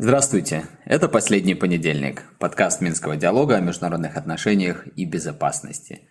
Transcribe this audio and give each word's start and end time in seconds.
Здравствуйте! 0.00 0.64
Это 0.84 1.08
«Последний 1.08 1.54
понедельник»– 1.54 2.24
подкаст 2.38 2.80
Минского 2.80 3.16
диалога 3.16 3.56
о 3.56 3.60
международных 3.60 4.16
отношениях 4.16 4.86
и 4.96 5.04
безопасности. 5.04 6.02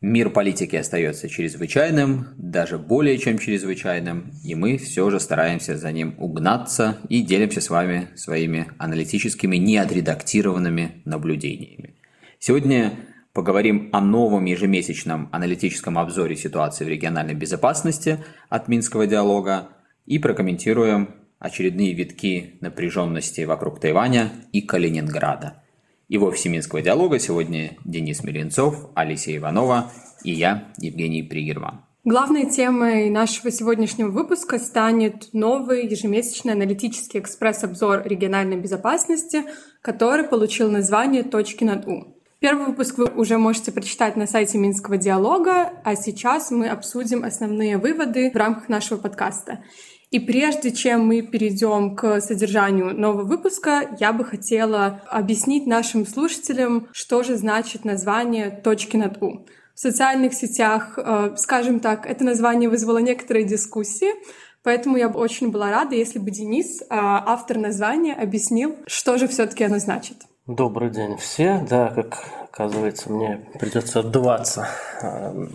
Мир 0.00 0.30
политики 0.30 0.76
остается 0.76 1.28
чрезвычайным, 1.28 2.28
даже 2.38 2.78
более 2.78 3.18
чем 3.18 3.38
чрезвычайным, 3.38 4.32
и 4.42 4.54
мы 4.54 4.78
все 4.78 5.10
же 5.10 5.20
стараемся 5.20 5.76
за 5.76 5.92
ним 5.92 6.14
угнаться 6.18 6.98
и 7.08 7.22
делимся 7.22 7.60
с 7.60 7.70
вами 7.70 8.08
своими 8.16 8.68
аналитическими, 8.78 9.56
неотредактированными 9.56 11.02
наблюдениями. 11.04 11.94
Сегодня 12.38 12.94
поговорим 13.32 13.90
о 13.92 14.00
новом 14.00 14.44
ежемесячном 14.44 15.28
аналитическом 15.32 15.98
обзоре 15.98 16.36
ситуации 16.36 16.84
в 16.84 16.88
региональной 16.88 17.34
безопасности 17.34 18.24
от 18.48 18.68
Минского 18.68 19.06
диалога 19.06 19.68
и 20.06 20.18
прокомментируем 20.18 21.14
очередные 21.38 21.94
витки 21.94 22.58
напряженности 22.60 23.42
вокруг 23.42 23.80
Тайваня 23.80 24.30
и 24.52 24.60
Калининграда. 24.60 25.62
И 26.08 26.18
в 26.18 26.24
офисе 26.24 26.48
Минского 26.48 26.82
диалога 26.82 27.18
сегодня 27.18 27.76
Денис 27.84 28.24
Миренцов, 28.24 28.90
Алисия 28.94 29.36
Иванова 29.36 29.92
и 30.24 30.32
я, 30.32 30.72
Евгений 30.78 31.22
Пригерман. 31.22 31.84
Главной 32.02 32.50
темой 32.50 33.10
нашего 33.10 33.50
сегодняшнего 33.50 34.08
выпуска 34.08 34.58
станет 34.58 35.34
новый 35.34 35.86
ежемесячный 35.86 36.54
аналитический 36.54 37.20
экспресс-обзор 37.20 38.02
региональной 38.06 38.56
безопасности, 38.56 39.44
который 39.82 40.24
получил 40.24 40.70
название 40.70 41.22
«Точки 41.22 41.62
над 41.62 41.86
У». 41.86 42.19
Первый 42.40 42.68
выпуск 42.68 42.96
вы 42.96 43.04
уже 43.04 43.36
можете 43.36 43.70
прочитать 43.70 44.16
на 44.16 44.26
сайте 44.26 44.56
Минского 44.56 44.96
диалога, 44.96 45.74
а 45.84 45.94
сейчас 45.94 46.50
мы 46.50 46.68
обсудим 46.68 47.22
основные 47.22 47.76
выводы 47.76 48.30
в 48.30 48.34
рамках 48.34 48.70
нашего 48.70 48.96
подкаста. 48.96 49.62
И 50.10 50.18
прежде 50.18 50.70
чем 50.70 51.06
мы 51.06 51.20
перейдем 51.20 51.94
к 51.94 52.22
содержанию 52.22 52.98
нового 52.98 53.24
выпуска, 53.24 53.94
я 54.00 54.14
бы 54.14 54.24
хотела 54.24 55.02
объяснить 55.10 55.66
нашим 55.66 56.06
слушателям, 56.06 56.88
что 56.92 57.22
же 57.22 57.36
значит 57.36 57.84
название 57.84 58.50
«Точки 58.50 58.96
над 58.96 59.22
У». 59.22 59.46
В 59.74 59.78
социальных 59.78 60.32
сетях, 60.32 60.94
э, 60.96 61.34
скажем 61.36 61.78
так, 61.78 62.06
это 62.06 62.24
название 62.24 62.70
вызвало 62.70 62.98
некоторые 62.98 63.44
дискуссии, 63.44 64.14
поэтому 64.62 64.96
я 64.96 65.10
бы 65.10 65.20
очень 65.20 65.50
была 65.50 65.70
рада, 65.70 65.94
если 65.94 66.18
бы 66.18 66.30
Денис, 66.30 66.80
э, 66.80 66.86
автор 66.88 67.58
названия, 67.58 68.14
объяснил, 68.14 68.76
что 68.86 69.18
же 69.18 69.28
все-таки 69.28 69.62
оно 69.64 69.78
значит. 69.78 70.16
Добрый 70.50 70.90
день 70.90 71.16
все. 71.16 71.64
Да, 71.70 71.90
как 71.90 72.24
оказывается, 72.42 73.12
мне 73.12 73.40
придется 73.60 74.00
отдуваться 74.00 74.66
э, 75.00 75.46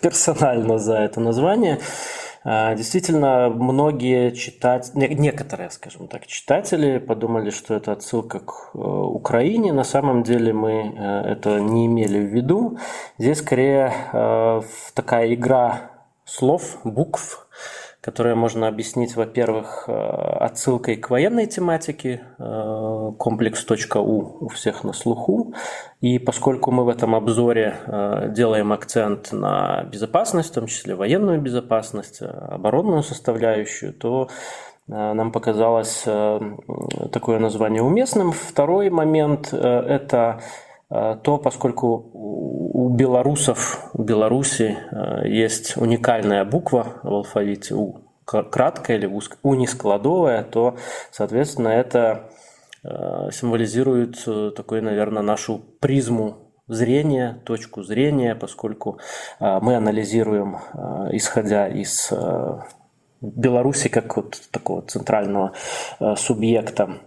персонально 0.00 0.78
за 0.78 0.94
это 1.00 1.20
название. 1.20 1.80
А, 2.42 2.74
действительно, 2.74 3.50
многие 3.50 4.30
читать, 4.30 4.92
некоторые, 4.94 5.68
скажем 5.68 6.08
так, 6.08 6.26
читатели 6.26 6.96
подумали, 6.96 7.50
что 7.50 7.74
это 7.74 7.92
отсылка 7.92 8.40
к 8.40 8.70
э, 8.72 8.78
Украине. 8.78 9.74
На 9.74 9.84
самом 9.84 10.22
деле 10.22 10.54
мы 10.54 10.94
э, 10.96 11.32
это 11.32 11.60
не 11.60 11.84
имели 11.84 12.18
в 12.18 12.34
виду. 12.34 12.78
Здесь 13.18 13.40
скорее 13.40 13.92
э, 14.14 14.62
такая 14.94 15.34
игра 15.34 15.90
слов, 16.24 16.78
букв, 16.84 17.46
которое 18.02 18.34
можно 18.34 18.66
объяснить, 18.66 19.14
во-первых, 19.14 19.84
э, 19.86 19.92
отсылкой 19.92 20.96
к 20.96 21.08
военной 21.08 21.46
тематике, 21.46 22.22
э, 22.36 23.12
комплекс.у 23.16 24.44
у 24.44 24.48
всех 24.48 24.82
на 24.82 24.92
слуху. 24.92 25.54
И 26.00 26.18
поскольку 26.18 26.72
мы 26.72 26.84
в 26.84 26.88
этом 26.88 27.14
обзоре 27.14 27.76
э, 27.86 28.28
делаем 28.30 28.72
акцент 28.72 29.30
на 29.32 29.84
безопасность, 29.84 30.50
в 30.50 30.54
том 30.54 30.66
числе 30.66 30.96
военную 30.96 31.40
безопасность, 31.40 32.20
оборонную 32.22 33.04
составляющую, 33.04 33.92
то 33.94 34.28
нам 34.88 35.30
показалось 35.30 36.04
такое 37.12 37.38
название 37.38 37.82
уместным. 37.82 38.32
Второй 38.32 38.90
момент– 38.90 39.52
это 39.54 40.40
то, 41.22 41.38
поскольку 41.38 42.10
у 42.82 42.88
белорусов, 42.88 43.90
у 43.92 44.02
Беларуси 44.02 44.76
э, 44.90 45.28
есть 45.28 45.76
уникальная 45.76 46.44
буква 46.44 47.00
в 47.02 47.08
алфавите 47.08 47.74
У, 47.74 48.00
краткая 48.24 48.96
или 48.96 49.10
унискладовая, 49.42 50.42
то, 50.42 50.76
соответственно, 51.10 51.68
это 51.68 52.30
э, 52.82 53.30
символизирует 53.30 54.22
э, 54.26 54.50
такой, 54.56 54.80
наверное, 54.80 55.22
нашу 55.22 55.60
призму 55.80 56.52
зрения, 56.66 57.40
точку 57.44 57.82
зрения, 57.82 58.34
поскольку 58.34 58.98
мы 59.40 59.74
анализируем, 59.74 60.58
исходя 61.10 61.68
из 61.68 62.10
Беларуси 63.20 63.88
как 63.88 64.16
вот 64.16 64.40
такого 64.52 64.80
центрального 64.82 65.52
субъекта 66.16 67.00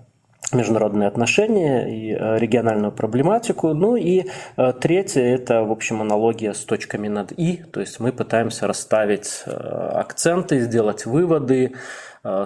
международные 0.53 1.07
отношения 1.07 1.87
и 1.87 2.13
э, 2.13 2.37
региональную 2.37 2.91
проблематику. 2.91 3.73
Ну 3.73 3.95
и 3.95 4.25
э, 4.57 4.73
третье– 4.79 5.21
это, 5.23 5.63
в 5.63 5.71
общем, 5.71 6.01
аналогия 6.01 6.53
с 6.53 6.59
точками 6.59 7.07
над 7.07 7.31
«и», 7.31 7.57
то 7.57 7.79
есть 7.79 7.99
мы 7.99 8.11
пытаемся 8.11 8.67
расставить 8.67 9.43
э, 9.45 9.51
акценты, 9.51 10.59
сделать 10.59 11.05
выводы, 11.05 11.73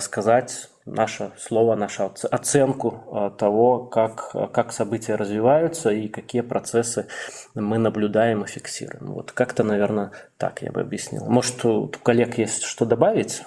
сказать 0.01 0.67
наше 0.85 1.31
слово, 1.37 1.75
нашу 1.75 2.11
оценку 2.31 3.31
того, 3.37 3.79
как, 3.85 4.35
как 4.51 4.73
события 4.73 5.15
развиваются 5.15 5.89
и 5.89 6.09
какие 6.09 6.41
процессы 6.41 7.07
мы 7.55 7.77
наблюдаем 7.77 8.43
и 8.43 8.47
фиксируем. 8.47 9.13
Вот 9.13 9.31
как-то, 9.31 9.63
наверное, 9.63 10.11
так 10.35 10.61
я 10.63 10.73
бы 10.73 10.81
объяснил. 10.81 11.27
Может, 11.27 11.63
у 11.63 11.89
коллег 12.03 12.37
есть 12.37 12.63
что 12.63 12.83
добавить? 12.83 13.43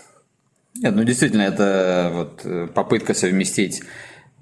Нет, 0.76 0.94
ну 0.96 1.04
действительно, 1.04 1.42
это 1.42 2.10
вот 2.14 2.72
попытка 2.72 3.12
совместить 3.12 3.82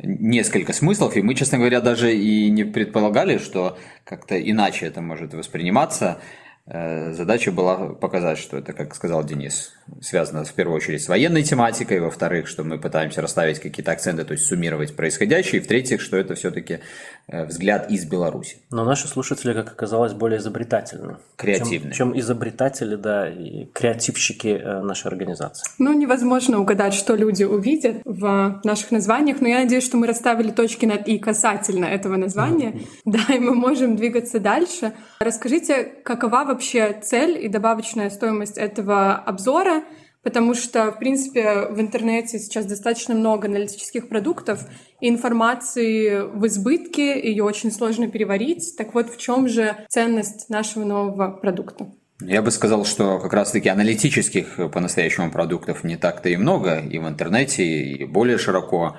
несколько 0.03 0.72
смыслов, 0.72 1.16
и 1.16 1.22
мы, 1.22 1.34
честно 1.34 1.59
говоря, 1.59 1.81
даже 1.81 2.15
и 2.15 2.50
не 2.50 2.65
предполагали, 2.65 3.38
что 3.38 3.78
как-то 4.05 4.41
иначе 4.41 4.87
это 4.87 5.00
может 5.00 5.34
восприниматься. 5.34 6.21
Э, 6.72 7.12
задача 7.12 7.50
была 7.50 7.94
показать, 7.94 8.38
что 8.38 8.56
это, 8.56 8.72
как 8.72 8.94
сказал 8.94 9.25
Денис, 9.25 9.72
связано 10.00 10.44
в 10.44 10.53
первую 10.53 10.76
очередь 10.76 11.03
с 11.03 11.08
военной 11.08 11.42
тематикой, 11.42 11.98
во-вторых, 11.98 12.47
что 12.47 12.62
мы 12.62 12.78
пытаемся 12.78 13.20
расставить 13.20 13.58
какие-то 13.58 13.91
акценты, 13.91 14.25
то 14.25 14.32
есть 14.32 14.47
суммировать 14.47 14.94
происходящее, 14.94 15.60
и 15.60 15.64
в-третьих, 15.64 16.00
что 16.00 16.16
это 16.16 16.36
все-таки 16.36 16.78
э, 17.26 17.44
взгляд 17.44 17.91
из 17.91 18.04
Беларуси. 18.04 18.58
Но 18.70 18.84
наши 18.84 19.08
слушатели, 19.08 19.53
как 19.53 19.72
оказалось, 19.72 20.12
более 20.12 20.38
изобретательны. 20.38 21.16
Креативны. 21.36 21.92
Чем, 21.92 22.12
чем 22.12 22.19
изобретатели, 22.20 22.94
да, 22.94 23.28
и 23.28 23.64
креативщики 23.66 24.48
э, 24.48 24.81
нашей 24.82 25.08
организации. 25.08 25.66
Ну, 25.78 25.92
невозможно 25.92 26.60
угадать, 26.60 26.94
что 26.94 27.16
люди 27.16 27.42
увидят 27.42 27.97
в 28.04 28.60
наших 28.62 28.92
названиях, 28.92 29.41
но 29.41 29.48
я 29.48 29.58
надеюсь, 29.58 29.84
что 29.84 29.97
мы 29.97 30.06
расставили 30.06 30.52
точки 30.52 30.87
над 30.87 31.08
«и» 31.08 31.19
касательно 31.19 31.87
этого 31.87 32.16
названия, 32.16 32.70
mm-hmm. 32.70 32.87
да, 33.06 33.34
и 33.34 33.41
мы 33.41 33.56
можем 33.56 33.97
двигаться 33.97 34.38
дальше. 34.38 34.92
Расскажите, 35.19 35.84
какова 36.04 36.44
вообще 36.44 36.59
цель 36.60 37.44
и 37.44 37.48
добавочная 37.48 38.10
стоимость 38.10 38.59
этого 38.59 39.15
обзора, 39.15 39.84
потому 40.22 40.54
что, 40.54 40.93
в 40.93 40.98
принципе, 40.98 41.66
в 41.71 41.81
интернете 41.81 42.38
сейчас 42.38 42.66
достаточно 42.66 43.15
много 43.15 43.48
аналитических 43.48 44.09
продуктов, 44.09 44.60
и 45.00 45.09
информации 45.09 46.20
в 46.22 46.47
избытке, 46.47 47.20
ее 47.20 47.43
очень 47.44 47.72
сложно 47.72 48.09
переварить. 48.09 48.75
Так 48.76 48.94
вот, 48.94 49.10
в 49.10 49.16
чем 49.16 49.49
же 49.49 49.76
ценность 49.88 50.50
нашего 50.50 50.84
нового 50.84 51.31
продукта? 51.31 51.91
Я 52.22 52.43
бы 52.43 52.50
сказал, 52.50 52.84
что 52.84 53.19
как 53.19 53.32
раз-таки 53.32 53.70
аналитических 53.70 54.70
по-настоящему 54.72 55.31
продуктов 55.31 55.84
не 55.84 55.97
так-то 55.97 56.28
и 56.28 56.37
много, 56.37 56.81
и 56.81 56.99
в 56.99 57.09
интернете, 57.09 57.65
и 57.65 58.04
более 58.04 58.37
широко 58.37 58.99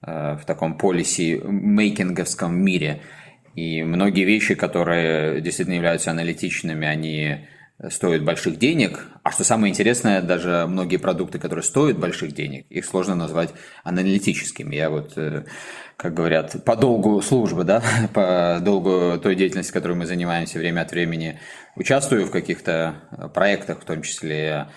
э, 0.00 0.36
в 0.36 0.46
таком 0.46 0.78
полиси-мейкинговском 0.78 2.50
мире. 2.50 3.02
И 3.54 3.82
многие 3.82 4.24
вещи, 4.24 4.54
которые 4.54 5.40
действительно 5.40 5.74
являются 5.74 6.10
аналитичными, 6.10 6.86
они 6.86 7.46
стоят 7.90 8.24
больших 8.24 8.58
денег. 8.58 9.06
А 9.22 9.32
что 9.32 9.44
самое 9.44 9.70
интересное, 9.70 10.22
даже 10.22 10.66
многие 10.68 10.98
продукты, 10.98 11.38
которые 11.38 11.64
стоят 11.64 11.98
больших 11.98 12.32
денег, 12.32 12.66
их 12.70 12.84
сложно 12.84 13.14
назвать 13.14 13.50
аналитическими. 13.82 14.74
Я 14.76 14.90
вот, 14.90 15.12
э, 15.16 15.44
как 15.96 16.14
говорят, 16.14 16.64
по 16.64 16.76
долгу 16.76 17.20
службы, 17.22 17.64
да, 17.64 17.82
по 18.14 18.58
долгу 18.62 19.18
той 19.20 19.34
деятельности, 19.34 19.72
которой 19.72 19.96
мы 19.96 20.06
занимаемся 20.06 20.58
время 20.58 20.82
от 20.82 20.92
времени, 20.92 21.40
участвую 21.76 22.26
в 22.26 22.30
каких-то 22.30 22.94
проектах, 23.34 23.80
в 23.80 23.84
том 23.84 24.02
числе 24.02 24.68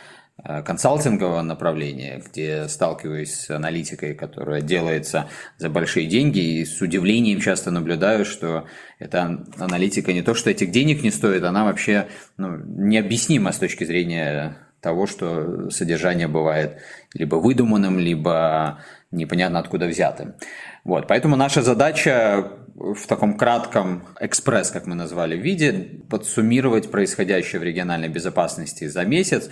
консалтингового 0.44 1.42
направления, 1.42 2.22
где 2.26 2.68
сталкиваюсь 2.68 3.34
с 3.34 3.50
аналитикой, 3.50 4.14
которая 4.14 4.62
делается 4.62 5.28
за 5.58 5.70
большие 5.70 6.08
деньги, 6.08 6.40
и 6.40 6.66
с 6.66 6.82
удивлением 6.82 7.40
часто 7.40 7.72
наблюдаю, 7.72 8.26
что 8.26 8.66
эта 9.00 9.44
аналитика 9.58 10.14
не 10.14 10.22
то, 10.22 10.34
что 10.34 10.50
этих 10.50 10.72
денег 10.72 11.04
не 11.04 11.12
стоит, 11.12 11.44
она 11.44 11.64
вообще 11.64 12.08
ну, 12.38 12.58
необъяснима 12.58 13.52
с 13.52 13.58
точки 13.58 13.86
зрения 13.86 14.58
того, 14.82 15.08
что 15.08 15.72
содержание 15.72 16.28
бывает 16.28 16.78
либо 17.14 17.38
выдуманным, 17.38 17.98
либо 17.98 18.80
непонятно 19.12 19.58
откуда 19.60 19.88
взятым. 19.88 20.36
Вот, 20.84 21.08
поэтому 21.08 21.36
наша 21.36 21.64
задача 21.64 22.52
в 22.76 23.08
таком 23.08 23.38
кратком 23.38 24.04
экспресс, 24.20 24.70
как 24.70 24.86
мы 24.86 24.94
назвали, 24.94 25.38
виде 25.38 26.02
подсуммировать 26.08 26.92
происходящее 26.92 27.60
в 27.60 27.64
региональной 27.64 28.10
безопасности 28.10 28.88
за 28.88 29.06
месяц, 29.06 29.50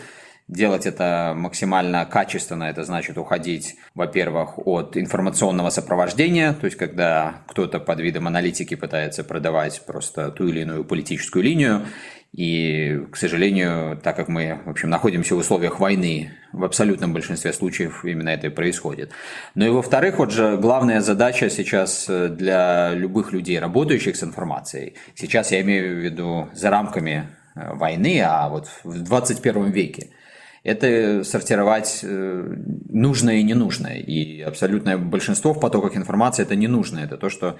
Делать 0.50 0.86
это 0.86 1.34
максимально 1.38 2.06
качественно, 2.06 2.66
это 2.66 2.84
значит 2.84 3.18
уходить, 3.18 3.76
во-первых, 3.96 4.60
от 4.68 4.98
информационного 4.98 5.70
сопровождения, 5.70 6.52
то 6.52 6.66
есть 6.66 6.78
когда 6.78 7.36
кто-то 7.48 7.80
под 7.80 8.02
видом 8.02 8.28
аналитики 8.28 8.76
пытается 8.76 9.24
продавать 9.24 9.82
просто 9.86 10.32
ту 10.32 10.48
или 10.50 10.62
иную 10.62 10.84
политическую 10.84 11.44
линию, 11.44 11.86
и, 12.34 13.06
к 13.12 13.16
сожалению, 13.16 13.98
так 14.04 14.18
как 14.18 14.28
мы, 14.28 14.60
в 14.66 14.72
общем, 14.72 14.90
находимся 14.90 15.36
в 15.36 15.38
условиях 15.38 15.80
войны, 15.80 16.32
в 16.52 16.66
абсолютном 16.66 17.14
большинстве 17.14 17.54
случаев 17.54 18.04
именно 18.04 18.30
это 18.30 18.48
и 18.48 18.50
происходит. 18.50 19.12
Ну 19.56 19.66
и 19.66 19.70
во-вторых, 19.70 20.18
вот 20.18 20.32
же 20.32 20.58
главная 20.58 21.00
задача 21.00 21.50
сейчас 21.50 22.08
для 22.08 22.94
любых 22.94 23.32
людей, 23.32 23.60
работающих 23.60 24.18
с 24.18 24.24
информацией, 24.24 24.96
сейчас 25.16 25.52
я 25.52 25.62
имею 25.62 25.96
в 25.96 26.00
виду 26.00 26.50
за 26.54 26.70
рамками 26.70 27.30
э, 27.56 27.74
войны, 27.76 28.22
а 28.26 28.50
вот 28.50 28.68
в 28.84 29.04
21 29.04 29.72
веке– 29.72 30.10
это 30.64 31.24
сортировать 31.26 32.00
э, 32.04 32.56
нужное 32.90 33.36
и 33.36 33.44
ненужное. 33.44 33.98
И 33.98 34.42
абсолютное 34.42 34.98
большинство 34.98 35.54
в 35.54 35.60
потоках 35.60 35.98
информации 35.98 36.44
это 36.44 36.56
ненужное. 36.56 37.04
Это 37.04 37.18
то, 37.18 37.30
что 37.30 37.58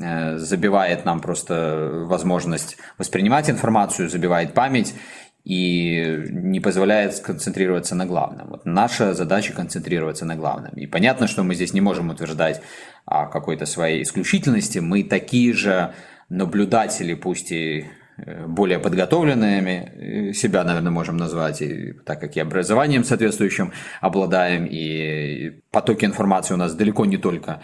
э, 0.00 0.38
забивает 0.38 1.04
нам 1.04 1.20
просто 1.20 2.04
возможность 2.04 2.76
воспринимать 2.96 3.50
информацию, 3.50 4.08
забивает 4.08 4.54
память 4.54 4.94
и 5.42 6.26
не 6.30 6.60
позволяет 6.60 7.16
сконцентрироваться 7.16 7.96
на 7.96 8.06
главном. 8.06 8.50
Вот 8.50 8.64
наша 8.64 9.14
задача 9.14 9.52
концентрироваться 9.52 10.24
на 10.24 10.36
главном. 10.36 10.74
И 10.74 10.86
понятно, 10.86 11.26
что 11.26 11.42
мы 11.42 11.56
здесь 11.56 11.74
не 11.74 11.80
можем 11.80 12.10
утверждать 12.10 12.62
о 13.04 13.26
какой-то 13.26 13.66
своей 13.66 14.02
исключительности. 14.02 14.78
Мы 14.78 15.02
такие 15.02 15.52
же 15.54 15.92
наблюдатели, 16.28 17.14
пусть 17.14 17.50
и 17.50 17.86
более 18.16 18.78
подготовленными 18.78 19.92
э, 20.30 20.32
себя, 20.32 20.64
наверное, 20.64 20.92
можем 20.92 21.16
назвать, 21.16 21.62
и, 21.62 21.92
так 22.04 22.20
как 22.20 22.36
и 22.36 22.40
образованием 22.40 23.04
соответствующим 23.04 23.72
обладаем, 24.00 24.66
и 24.66 25.60
потоки 25.70 26.04
информации 26.04 26.54
у 26.54 26.56
нас 26.56 26.74
далеко 26.74 27.04
не 27.06 27.16
только 27.16 27.60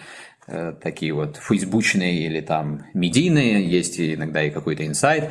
э, 0.47 0.75
такие 0.83 1.13
вот 1.13 1.37
фейсбучные 1.37 2.27
или 2.27 2.41
там 2.41 2.87
медийные, 2.95 3.65
есть 3.65 4.01
иногда 4.01 4.43
и 4.43 4.51
какой-то 4.51 4.87
инсайт, 4.87 5.31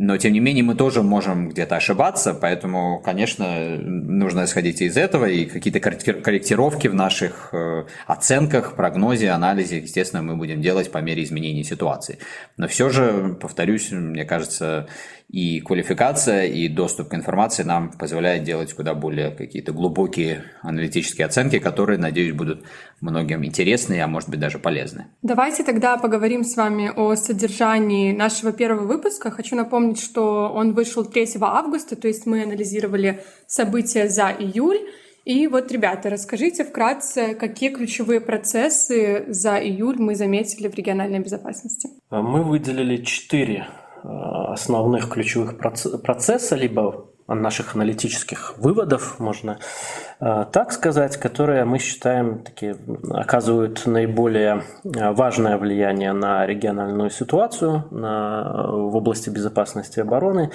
но, 0.00 0.16
тем 0.16 0.32
не 0.32 0.38
менее, 0.38 0.62
мы 0.62 0.76
тоже 0.76 1.02
можем 1.02 1.48
где-то 1.48 1.74
ошибаться, 1.74 2.32
поэтому, 2.32 3.00
конечно, 3.00 3.76
нужно 3.78 4.44
исходить 4.44 4.80
из 4.80 4.96
этого, 4.96 5.24
и 5.24 5.44
какие-то 5.44 5.80
корректировки 5.80 6.86
в 6.86 6.94
наших 6.94 7.48
э, 7.52 7.84
оценках, 8.06 8.76
прогнозе, 8.76 9.30
анализе, 9.30 9.78
естественно, 9.78 10.22
мы 10.22 10.36
будем 10.36 10.62
делать 10.62 10.92
по 10.92 10.98
мере 10.98 11.24
изменения 11.24 11.64
ситуации. 11.64 12.20
Но 12.56 12.68
все 12.68 12.90
же, 12.90 13.36
повторюсь, 13.40 13.90
мне 13.90 14.24
кажется, 14.24 14.86
и 15.28 15.60
квалификация, 15.60 16.46
и 16.46 16.68
доступ 16.68 17.08
к 17.08 17.14
информации 17.14 17.62
нам 17.62 17.90
позволяет 17.90 18.44
делать 18.44 18.72
куда 18.72 18.94
более 18.94 19.30
какие-то 19.30 19.72
глубокие 19.72 20.44
аналитические 20.62 21.26
оценки, 21.26 21.58
которые, 21.58 21.98
надеюсь, 21.98 22.32
будут 22.32 22.64
многим 23.00 23.44
интересны, 23.44 24.00
а 24.00 24.06
может 24.06 24.30
быть 24.30 24.40
даже 24.40 24.58
полезны. 24.58 25.08
Давайте 25.22 25.64
тогда 25.64 25.98
поговорим 25.98 26.44
с 26.44 26.56
вами 26.56 26.90
о 26.94 27.14
содержании 27.14 28.12
нашего 28.12 28.52
первого 28.52 28.86
выпуска. 28.86 29.30
Хочу 29.30 29.54
напомнить, 29.54 30.00
что 30.00 30.50
он 30.54 30.72
вышел 30.72 31.04
3 31.04 31.26
августа, 31.40 31.94
то 31.94 32.08
есть 32.08 32.24
мы 32.24 32.42
анализировали 32.42 33.20
события 33.46 34.08
за 34.08 34.30
июль. 34.30 34.78
И 35.26 35.46
вот, 35.46 35.70
ребята, 35.70 36.08
расскажите 36.08 36.64
вкратце, 36.64 37.34
какие 37.34 37.68
ключевые 37.68 38.22
процессы 38.22 39.26
за 39.28 39.58
июль 39.58 39.98
мы 39.98 40.14
заметили 40.14 40.68
в 40.68 40.74
региональной 40.74 41.18
безопасности. 41.18 41.90
Мы 42.10 42.42
выделили 42.42 42.96
четыре 43.04 43.66
основных 44.02 45.08
ключевых 45.08 45.58
процесса, 45.58 46.56
либо 46.56 47.08
наших 47.28 47.74
аналитических 47.74 48.54
выводов, 48.58 49.18
можно 49.18 49.52
э, 49.52 50.07
так 50.20 50.72
сказать, 50.72 51.16
которые 51.16 51.64
мы 51.64 51.78
считаем 51.78 52.40
такие, 52.40 52.76
оказывают 53.10 53.86
наиболее 53.86 54.62
э, 54.82 55.12
важное 55.12 55.56
влияние 55.58 56.12
на 56.12 56.44
региональную 56.44 57.10
ситуацию 57.10 57.84
на, 57.90 58.66
в 58.68 58.96
области 58.96 59.30
безопасности 59.30 60.00
и 60.00 60.02
обороны. 60.02 60.50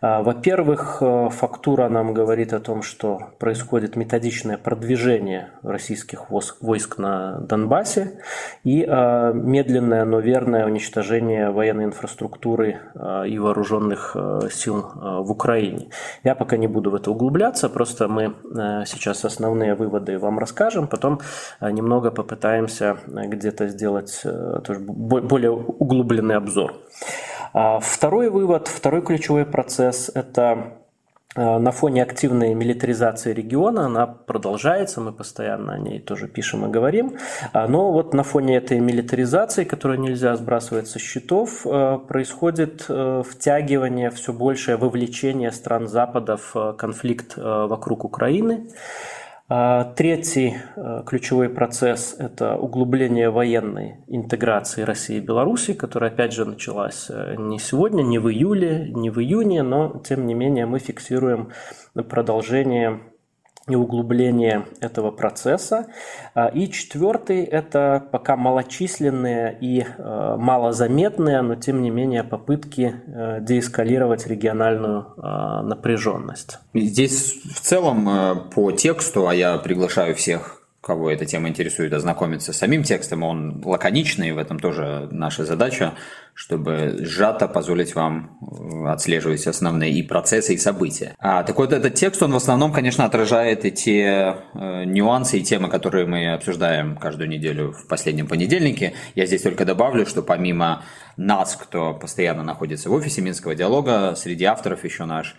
Э, 0.00 0.22
во-первых, 0.22 1.02
фактура 1.30 1.88
нам 1.88 2.14
говорит 2.14 2.52
о 2.52 2.60
том, 2.60 2.82
что 2.82 3.18
происходит 3.38 3.96
методичное 3.96 4.56
продвижение 4.56 5.50
российских 5.62 6.30
войск 6.30 6.98
на 6.98 7.40
Донбассе 7.40 8.20
и 8.64 8.80
медленное, 8.86 10.04
но 10.04 10.20
верное 10.20 10.66
уничтожение 10.66 11.50
военной 11.50 11.84
инфраструктуры 11.84 12.80
и 13.26 13.38
вооруженных 13.38 14.16
сил 14.50 14.86
в 14.94 15.30
Украине. 15.30 15.88
Я 16.24 16.34
пока 16.34 16.56
не 16.56 16.66
буду 16.66 16.90
в 16.90 16.94
это 16.94 17.10
углубляться, 17.10 17.68
просто 17.68 18.08
мы 18.08 18.34
э, 18.54 18.84
сейчас 19.14 19.24
основные 19.24 19.74
выводы 19.74 20.18
вам 20.18 20.38
расскажем, 20.38 20.86
потом 20.86 21.20
э, 21.60 21.70
немного 21.70 22.10
попытаемся 22.10 22.98
э, 23.06 23.26
где-то 23.26 23.68
сделать 23.68 24.20
тоже 24.22 24.80
более 24.80 25.52
углубленный 25.52 26.36
обзор. 26.36 26.74
А 27.52 27.80
второй 27.80 28.30
вывод, 28.30 28.68
второй 28.68 29.02
ключевой 29.02 29.44
процесс– 29.46 30.10
это 30.14 30.48
Э, 30.58 30.87
на 31.38 31.70
фоне 31.70 32.02
активной 32.02 32.54
милитаризации 32.54 33.32
региона 33.32 33.86
она 33.86 34.06
продолжается, 34.06 35.00
мы 35.00 35.12
постоянно 35.12 35.74
о 35.74 35.78
ней 35.78 36.00
тоже 36.00 36.26
пишем 36.26 36.66
и 36.66 36.68
говорим. 36.68 37.16
А, 37.52 37.68
но 37.68 37.92
вот 37.92 38.14
на 38.14 38.22
фоне 38.22 38.56
этой 38.56 38.80
милитаризации, 38.80 39.64
которую 39.64 40.00
нельзя 40.00 40.36
сбрасывать 40.36 40.88
со 40.88 40.98
счетов, 40.98 41.64
э, 41.64 41.98
происходит 42.08 42.86
э, 42.88 43.22
втягивание, 43.28 44.10
все 44.10 44.32
большее 44.32 44.76
вовлечение 44.76 45.52
стран 45.52 45.88
Запада 45.88 46.36
в 46.36 46.72
конфликт 46.72 47.36
вокруг 47.36 48.04
Украины. 48.04 48.68
А, 49.50 49.84
третий 49.96 50.58
э, 50.76 51.02
ключевой 51.06 51.48
процесс– 51.48 52.14
это 52.18 52.56
углубление 52.56 53.30
военной 53.30 53.96
интеграции 54.06 54.82
России 54.82 55.16
и 55.16 55.20
Беларуси, 55.20 55.72
которая, 55.72 56.10
опять 56.10 56.34
же, 56.34 56.44
началась 56.44 57.06
э, 57.08 57.34
не 57.38 57.58
сегодня, 57.58 58.02
не 58.02 58.18
в 58.18 58.30
июле, 58.30 58.90
не 58.94 59.08
в 59.08 59.18
июне, 59.18 59.62
но, 59.62 60.02
тем 60.06 60.26
не 60.26 60.34
менее, 60.34 60.66
мы 60.66 60.80
фиксируем 60.80 61.48
продолжение 61.94 63.00
и 63.68 63.74
углубление 63.74 64.66
этого 64.80 65.10
процесса. 65.10 65.86
А, 66.34 66.48
и 66.48 66.70
четвертый– 66.70 67.44
это 67.44 68.04
пока 68.10 68.36
малочисленные 68.36 69.56
и 69.60 69.82
э, 69.82 70.36
малозаметные, 70.38 71.42
но 71.42 71.54
тем 71.54 71.82
не 71.82 71.90
менее 71.90 72.24
попытки 72.24 72.94
э, 73.06 73.38
деэскалировать 73.40 74.26
региональную 74.26 75.06
а, 75.16 75.62
напряженность. 75.62 76.58
Здесь 76.74 77.40
в 77.44 77.60
целом 77.60 78.08
э, 78.08 78.34
по 78.54 78.72
тексту, 78.72 79.28
а 79.28 79.34
я 79.34 79.58
приглашаю 79.58 80.14
всех 80.14 80.57
кого 80.88 81.10
эта 81.10 81.26
тема 81.26 81.50
интересует, 81.50 81.92
ознакомиться 81.92 82.54
с 82.54 82.56
самим 82.56 82.82
текстом. 82.82 83.22
Он 83.22 83.62
лаконичный, 83.62 84.32
в 84.32 84.38
этом 84.38 84.58
тоже 84.58 85.06
наша 85.12 85.44
задача, 85.44 85.92
чтобы 86.32 86.96
сжато 87.00 87.46
позволить 87.46 87.94
вам 87.94 88.38
э, 88.40 88.88
отслеживать 88.88 89.46
основные 89.46 89.92
и 89.92 90.02
процессы, 90.02 90.54
и 90.54 90.56
события. 90.56 91.14
А, 91.18 91.42
так 91.42 91.58
вот, 91.58 91.74
этот 91.74 91.92
текст, 91.92 92.22
он 92.22 92.32
в 92.32 92.36
основном, 92.36 92.72
конечно, 92.72 93.04
отражает 93.04 93.66
и 93.66 93.70
те 93.70 94.36
э, 94.54 94.84
нюансы 94.84 95.38
и 95.38 95.42
темы, 95.42 95.68
которые 95.68 96.06
мы 96.06 96.32
обсуждаем 96.32 96.96
каждую 96.96 97.28
неделю 97.28 97.72
в 97.72 97.86
последнем 97.86 98.26
понедельнике. 98.26 98.94
Я 99.14 99.26
здесь 99.26 99.42
только 99.42 99.66
добавлю, 99.66 100.06
что 100.06 100.22
помимо 100.22 100.84
нас, 101.18 101.54
кто 101.54 101.92
постоянно 101.92 102.42
находится 102.42 102.88
в 102.88 102.94
офисе 102.94 103.20
Минского 103.20 103.54
диалога, 103.54 104.14
среди 104.16 104.44
авторов 104.44 104.84
еще 104.84 105.04
наш 105.04 105.36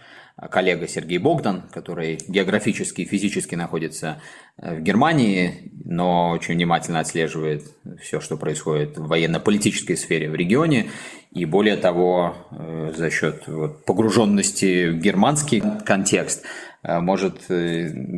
коллега 0.48 0.88
Сергей 0.88 1.18
Богдан, 1.18 1.64
который 1.72 2.20
географически 2.28 3.02
и 3.02 3.06
физически 3.06 3.56
находится 3.56 4.22
э, 4.58 4.76
в 4.76 4.82
Германии, 4.82 5.72
но 5.84 6.30
очень 6.30 6.54
внимательно 6.54 7.00
отслеживает 7.00 7.64
все, 8.02 8.22
что 8.22 8.38
происходит 8.38 8.98
в 8.98 9.08
военно-политической 9.08 9.96
сфере 9.96 10.30
в 10.30 10.36
регионе. 10.36 10.88
И 11.32 11.46
более 11.46 11.76
того, 11.76 12.36
э, 12.52 12.94
за 12.96 13.10
счет 13.10 13.46
погруженности 13.86 14.90
в 14.90 15.00
германский 15.00 15.62
контекст, 15.86 16.46
э, 16.84 17.00
может 17.00 17.42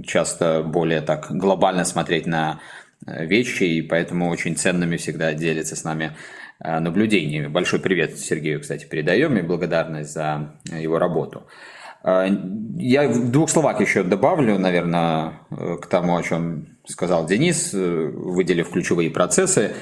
часто 0.05 0.61
более 0.63 1.01
так 1.01 1.31
глобально 1.31 1.85
смотреть 1.85 2.27
на 2.27 2.59
вещи, 3.07 3.63
и 3.63 3.81
поэтому 3.81 4.29
очень 4.29 4.55
ценными 4.55 4.97
всегда 4.97 5.33
делится 5.33 5.75
с 5.75 5.83
нами 5.83 6.15
наблюдениями. 6.59 7.47
Большой 7.47 7.79
привет 7.79 8.19
Сергею, 8.19 8.61
кстати, 8.61 8.85
передаем 8.85 9.35
и 9.39 9.41
благодарность 9.41 10.13
за 10.13 10.53
его 10.71 10.99
работу. 10.99 11.47
А, 12.03 12.27
я 12.77 13.07
в 13.07 13.31
двух 13.31 13.49
словах 13.49 13.79
еще 13.81 14.03
добавлю, 14.03 14.57
наверное, 14.57 15.33
к 15.49 15.85
тому, 15.87 16.17
о 16.17 16.23
чем 16.23 16.67
сказал 16.85 17.25
Денис, 17.25 17.71
выделив 17.73 18.69
ключевые 18.69 19.09
процессы. 19.09 19.73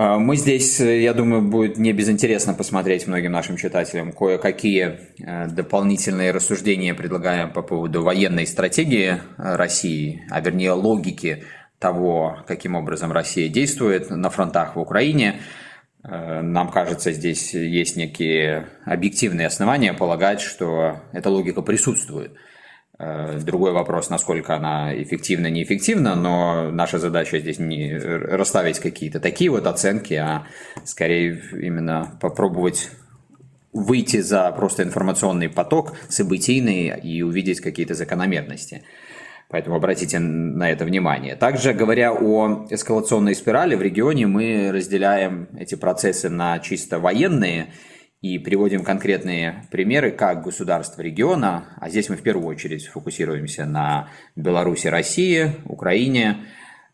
А, 0.00 0.16
мы 0.16 0.36
здесь, 0.36 0.78
я 0.78 1.12
думаю, 1.12 1.42
будет 1.42 1.76
не 1.76 1.92
безинтересно 1.92 2.54
посмотреть 2.54 3.08
многим 3.08 3.32
нашим 3.32 3.56
читателям 3.56 4.12
кое-какие 4.12 5.00
э, 5.18 5.48
дополнительные 5.48 6.30
рассуждения 6.30 6.94
предлагаем 6.94 7.52
по 7.52 7.62
поводу 7.62 8.04
военной 8.04 8.46
стратегии 8.46 9.16
России, 9.36 10.22
а 10.30 10.40
вернее 10.40 10.70
логики 10.70 11.42
того, 11.80 12.38
каким 12.46 12.76
образом 12.76 13.10
Россия 13.10 13.48
действует 13.48 14.08
на 14.08 14.30
фронтах 14.30 14.76
в 14.76 14.78
Украине, 14.78 15.40
э, 15.40 15.67
нам 16.02 16.70
кажется, 16.70 17.12
здесь 17.12 17.54
есть 17.54 17.96
некие 17.96 18.68
объективные 18.84 19.46
основания 19.46 19.92
полагать, 19.92 20.40
что 20.40 21.00
эта 21.12 21.28
логика 21.28 21.60
присутствует. 21.62 22.32
Э, 23.00 23.38
другой 23.38 23.72
вопрос, 23.72 24.10
насколько 24.10 24.56
она 24.56 24.92
эффективна, 25.00 25.48
неэффективна, 25.48 26.16
но 26.16 26.70
наша 26.72 26.98
задача 26.98 27.38
здесь 27.38 27.58
не 27.60 27.96
расставить 27.96 28.80
какие-то 28.80 29.20
такие 29.20 29.50
вот 29.50 29.66
оценки, 29.66 30.14
а 30.14 30.46
скорее 30.84 31.40
именно 31.52 32.18
попробовать 32.20 32.90
выйти 33.72 34.20
за 34.20 34.50
просто 34.50 34.82
информационный 34.82 35.48
поток 35.48 35.96
событийный 36.08 36.98
и 37.00 37.22
увидеть 37.22 37.60
какие-то 37.60 37.94
закономерности. 37.94 38.82
Поэтому 39.48 39.76
обратите 39.76 40.18
на 40.18 40.70
это 40.70 40.84
внимание. 40.84 41.34
Также, 41.34 41.72
говоря 41.72 42.12
о 42.12 42.66
эскалационной 42.68 43.34
спирали, 43.34 43.76
в 43.76 43.82
регионе 43.82 44.26
мы 44.26 44.70
разделяем 44.70 45.48
эти 45.58 45.74
процессы 45.74 46.28
на 46.28 46.58
чисто 46.58 46.98
военные 46.98 47.72
и 48.20 48.38
приводим 48.38 48.84
конкретные 48.84 49.66
примеры, 49.70 50.10
как 50.10 50.42
государства 50.42 51.00
региона, 51.00 51.76
а 51.80 51.88
здесь 51.88 52.10
мы 52.10 52.16
в 52.16 52.22
первую 52.22 52.46
очередь 52.46 52.86
фокусируемся 52.88 53.64
на 53.64 54.10
Беларуси, 54.36 54.88
России, 54.88 55.52
Украине, 55.64 56.44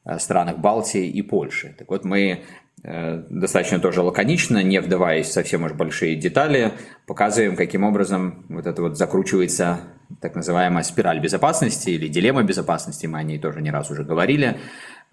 э, 0.05 0.19
странах 0.19 0.59
Балтии 0.59 1.09
и 1.09 1.23
Польши. 1.23 1.75
Так 1.77 1.89
вот, 1.89 2.05
мы 2.05 2.45
достаточно 2.83 3.79
тоже 3.79 4.03
лаконично, 4.03 4.63
не 4.63 4.81
вдаваясь 4.81 5.33
совсем 5.33 5.65
уж 5.65 5.73
большие 5.73 6.17
детали, 6.17 6.73
показываем, 7.07 7.57
каким 7.57 7.85
образом 7.85 8.45
вот 8.49 8.67
это 8.67 8.83
вот 8.83 8.99
закручивается 8.99 9.81
так 10.21 10.35
называемая 10.35 10.83
спираль 10.83 11.19
безопасности 11.19 11.91
или 11.91 12.09
дилемма 12.09 12.43
безопасности, 12.43 13.07
мы 13.07 13.19
о 13.19 13.23
ней 13.23 13.39
тоже 13.39 13.63
не 13.63 13.71
раз 13.71 13.91
уже 13.91 14.05
говорили. 14.05 14.59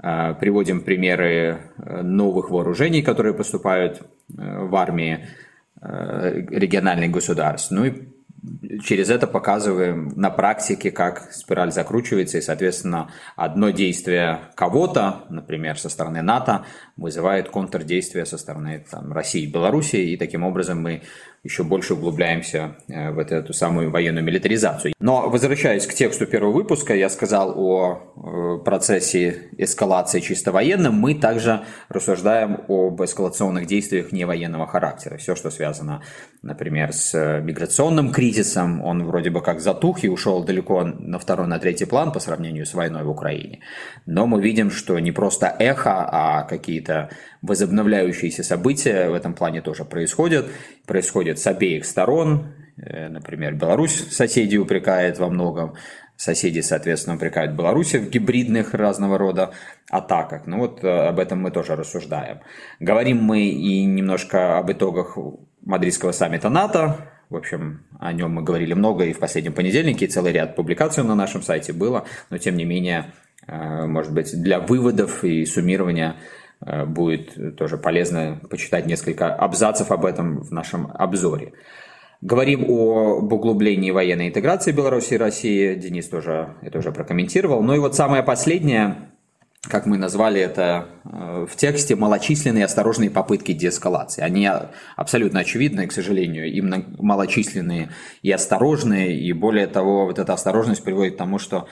Э, 0.04 0.34
приводим 0.40 0.82
примеры 0.82 1.72
э, 1.78 2.02
новых 2.02 2.50
вооружений, 2.50 3.02
которые 3.02 3.34
поступают 3.34 4.02
в 4.28 4.76
армии 4.76 5.28
региональных 5.82 7.10
государств. 7.10 7.72
Ну 7.72 7.86
и 7.86 7.92
через 8.84 9.10
это 9.10 9.28
показываем 9.28 10.14
на 10.16 10.30
практике, 10.30 10.92
как 10.92 11.32
спираль 11.32 11.72
закручивается, 11.72 12.38
и, 12.38 12.42
соответственно, 12.42 13.12
одно 13.36 13.70
действие 13.70 14.40
кого-то, 14.56 15.26
например, 15.30 15.78
со 15.78 15.90
стороны 15.90 16.22
НАТО, 16.22 16.66
вызывает 16.98 17.50
контрдействие 17.50 18.26
со 18.26 18.38
стороны 18.38 18.86
там, 18.90 19.12
России 19.14 19.44
и 19.44 19.52
Беларуси, 19.52 19.98
и 19.98 20.18
таким 20.18 20.44
образом 20.44 20.82
мы 20.82 21.04
еще 21.44 21.64
больше 21.64 21.96
углубляемся 21.96 22.76
э, 22.88 23.12
в 23.12 23.18
эту 23.18 23.54
самую 23.54 23.90
военную 23.90 24.24
милитаризацию. 24.24 24.94
Но 25.02 25.30
возвращаясь 25.30 25.88
к 25.88 25.96
тексту 25.96 26.28
первого 26.28 26.52
выпуска, 26.52 26.94
я 26.94 27.10
сказал 27.10 27.54
о 27.58 28.14
э, 28.16 28.64
процессе 28.64 29.50
эскалации 29.58 30.20
чисто 30.20 30.52
военном, 30.52 30.94
мы 30.94 31.16
также 31.16 31.64
рассуждаем 31.90 32.60
об 32.68 33.02
эскалационных 33.04 33.66
действиях 33.66 34.12
не 34.12 34.26
военного 34.26 34.68
характера. 34.68 35.18
Все, 35.18 35.36
что 35.36 35.50
связано, 35.50 36.04
например, 36.44 36.94
с 36.94 37.16
э, 37.16 37.42
миграционным 37.42 38.12
кризисом, 38.12 38.84
он 38.84 39.04
вроде 39.08 39.32
бы 39.32 39.42
как 39.42 39.60
затух 39.60 40.04
и 40.04 40.10
ушел 40.10 40.44
далеко 40.44 40.84
на 40.84 41.18
второй, 41.18 41.48
на 41.48 41.58
третий 41.58 41.86
план 41.86 42.12
по 42.12 42.20
сравнению 42.20 42.68
с 42.68 42.76
войной 42.76 43.04
в 43.04 43.10
Украине. 43.10 43.62
Но 44.06 44.28
мы 44.28 44.40
видим, 44.40 44.70
что 44.70 45.00
не 45.00 45.12
просто 45.12 45.48
эхо, 45.58 46.08
а 46.12 46.44
какие-то 46.44 47.10
возобновляющиеся 47.42 48.44
события 48.44 49.10
в 49.10 49.16
этом 49.16 49.34
плане 49.34 49.62
тоже 49.62 49.84
происходят. 49.84 50.46
Происходят 50.86 51.40
с 51.40 51.48
обеих 51.48 51.86
сторон. 51.86 52.54
Э, 52.78 53.10
например, 53.10 53.56
Беларусь 53.56 54.08
соседей 54.12 54.58
упрекает 54.58 55.20
во 55.20 55.30
многом. 55.30 55.76
Соседи, 56.16 56.60
соответственно, 56.60 57.16
упрекают 57.16 57.54
Беларусь 57.54 57.96
в 57.96 58.10
гибридных 58.10 58.74
разного 58.74 59.18
рода 59.18 59.54
атаках. 59.90 60.46
Ну 60.46 60.60
вот 60.60 60.84
э, 60.84 60.88
об 60.88 61.20
этом 61.20 61.42
мы 61.42 61.52
тоже 61.52 61.76
рассуждаем. 61.76 62.42
Говорим 62.80 63.24
мы 63.24 63.46
и 63.46 63.84
немножко 63.86 64.58
об 64.58 64.72
итогах 64.72 65.18
Мадридского 65.64 66.12
саммита 66.12 66.50
НАТО. 66.50 67.10
В 67.30 67.36
общем, 67.36 67.86
о 68.00 68.12
нем 68.14 68.34
мы 68.34 68.44
говорили 68.44 68.74
много 68.74 69.06
и 69.06 69.14
в 69.14 69.20
последнем 69.20 69.54
понедельнике, 69.54 70.06
и 70.06 70.10
целый 70.10 70.34
ряд 70.34 70.56
публикаций 70.56 71.04
на 71.04 71.16
нашем 71.16 71.42
сайте 71.42 71.72
было, 71.72 72.06
но 72.30 72.38
тем 72.38 72.58
не 72.58 72.66
менее, 72.66 73.14
э, 73.48 73.86
может 73.86 74.14
быть, 74.14 74.40
для 74.40 74.60
выводов 74.60 75.24
и 75.24 75.46
суммирования 75.46 76.18
будет 76.86 77.58
тоже 77.58 77.80
полезно 77.80 78.40
почитать 78.48 78.86
несколько 78.86 79.34
абзацев 79.34 79.90
об 79.90 80.06
этом 80.06 80.44
в 80.44 80.52
нашем 80.52 80.92
обзоре. 80.94 81.54
Говорим 82.22 82.66
об 82.66 83.34
углублении 83.34 83.90
военной 83.90 84.28
интеграции 84.28 84.72
Беларуси 84.72 85.16
и 85.16 85.18
России. 85.18 85.74
Денис 85.74 86.08
тоже 86.08 86.56
это 86.62 86.78
уже 86.78 86.92
прокомментировал. 86.92 87.64
Ну 87.64 87.74
и 87.74 87.80
вот 87.80 87.96
самое 87.96 88.22
последнее, 88.22 89.10
как 89.64 89.88
мы 89.88 89.98
назвали 89.98 90.40
это 90.40 90.86
э, 91.04 91.48
в 91.50 91.56
тексте, 91.56 91.96
малочисленные 91.96 92.66
осторожные 92.66 93.10
попытки 93.10 93.54
деэскалации. 93.54 94.22
Они 94.22 94.48
абсолютно 94.96 95.40
очевидны, 95.40 95.88
к 95.88 95.92
сожалению, 95.92 96.46
именно 96.54 96.86
малочисленные 97.00 97.90
и 98.22 98.32
осторожные. 98.32 99.20
И 99.20 99.34
более 99.34 99.66
того, 99.66 100.06
вот 100.06 100.20
эта 100.20 100.34
осторожность 100.34 100.84
приводит 100.84 101.16
к 101.16 101.18
тому, 101.18 101.40
что 101.40 101.68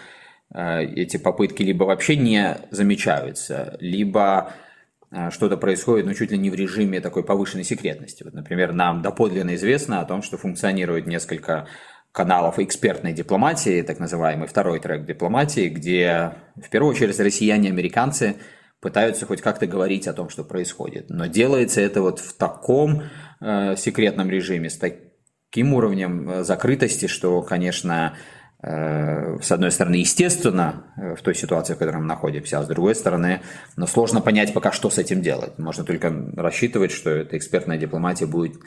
э, 0.51 0.83
эти 0.83 1.17
попытки 1.17 1.61
либо 1.61 1.83
вообще 1.83 2.15
не 2.15 2.57
замечаются, 2.71 3.77
либо 3.79 4.53
что-то 5.31 5.57
происходит, 5.57 6.05
ну, 6.05 6.13
чуть 6.13 6.31
ли 6.31 6.37
не 6.37 6.49
в 6.49 6.55
режиме 6.55 7.01
такой 7.01 7.23
повышенной 7.23 7.63
секретности. 7.63 8.23
Вот, 8.23 8.33
например, 8.33 8.73
нам 8.73 9.01
доподлинно 9.01 9.55
известно 9.55 10.01
о 10.01 10.05
том, 10.05 10.21
что 10.21 10.37
функционирует 10.37 11.07
несколько 11.07 11.67
каналов 12.11 12.59
экспертной 12.59 13.13
дипломатии, 13.13 13.81
так 13.81 13.99
называемый 13.99 14.47
второй 14.47 14.79
трек 14.79 15.05
дипломатии, 15.05 15.69
где 15.69 16.33
в 16.55 16.69
первую 16.69 16.91
очередь 16.91 17.19
россияне 17.19 17.69
и 17.69 17.71
американцы 17.71 18.35
пытаются 18.81 19.25
хоть 19.25 19.41
как-то 19.41 19.67
говорить 19.67 20.07
о 20.07 20.13
том, 20.13 20.29
что 20.29 20.43
происходит. 20.43 21.09
Но 21.09 21.27
делается 21.27 21.81
это 21.81 22.01
вот 22.01 22.19
в 22.19 22.35
таком 22.37 23.03
э, 23.41 23.75
секретном 23.77 24.29
режиме, 24.29 24.69
с 24.69 24.77
таким 24.77 25.73
уровнем 25.73 26.29
э, 26.29 26.43
закрытости, 26.43 27.07
что, 27.07 27.41
конечно, 27.41 28.13
Э, 28.13 28.19
с 28.61 29.51
одной 29.51 29.71
стороны, 29.71 29.95
естественно, 29.95 30.83
э, 30.97 31.15
в 31.15 31.21
той 31.21 31.33
ситуации, 31.33 31.75
в 31.75 31.77
которой 31.77 31.97
мы 31.97 32.05
находимся, 32.05 32.59
а 32.59 32.63
с 32.63 32.67
другой 32.67 32.93
стороны, 32.93 33.41
но 33.77 33.87
сложно 33.87 34.19
понять 34.19 34.53
пока, 34.53 34.73
что 34.73 34.89
с 34.89 34.97
этим 34.97 35.21
делать. 35.21 35.57
Можно 35.57 35.85
только 35.85 36.13
рассчитывать, 36.35 36.91
что 36.91 37.09
эта 37.09 37.37
экспертная 37.37 37.77
дипломатия 37.77 38.25
будет 38.25 38.57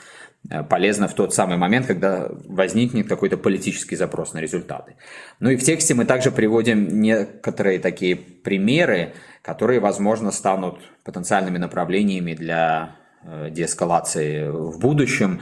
э, 0.49 0.63
полезна 0.63 1.09
в 1.09 1.15
тот 1.15 1.35
самый 1.35 1.59
момент, 1.59 1.87
когда 1.87 2.31
возникнет 2.47 3.07
какой-то 3.07 3.37
политический 3.37 3.97
запрос 3.97 4.33
на 4.33 4.39
результаты. 4.39 4.95
Ну 5.41 5.51
и 5.51 5.57
в 5.57 5.63
тексте 5.63 5.93
мы 5.93 6.07
также 6.07 6.31
приводим 6.31 7.03
некоторые 7.03 7.79
такие 7.79 8.17
примеры, 8.17 9.13
которые, 9.43 9.81
возможно, 9.81 10.31
станут 10.31 10.79
потенциальными 11.05 11.59
направлениями 11.59 12.33
для 12.33 12.97
деэскалации 13.51 14.49
в 14.49 14.81
будущем. 14.81 15.41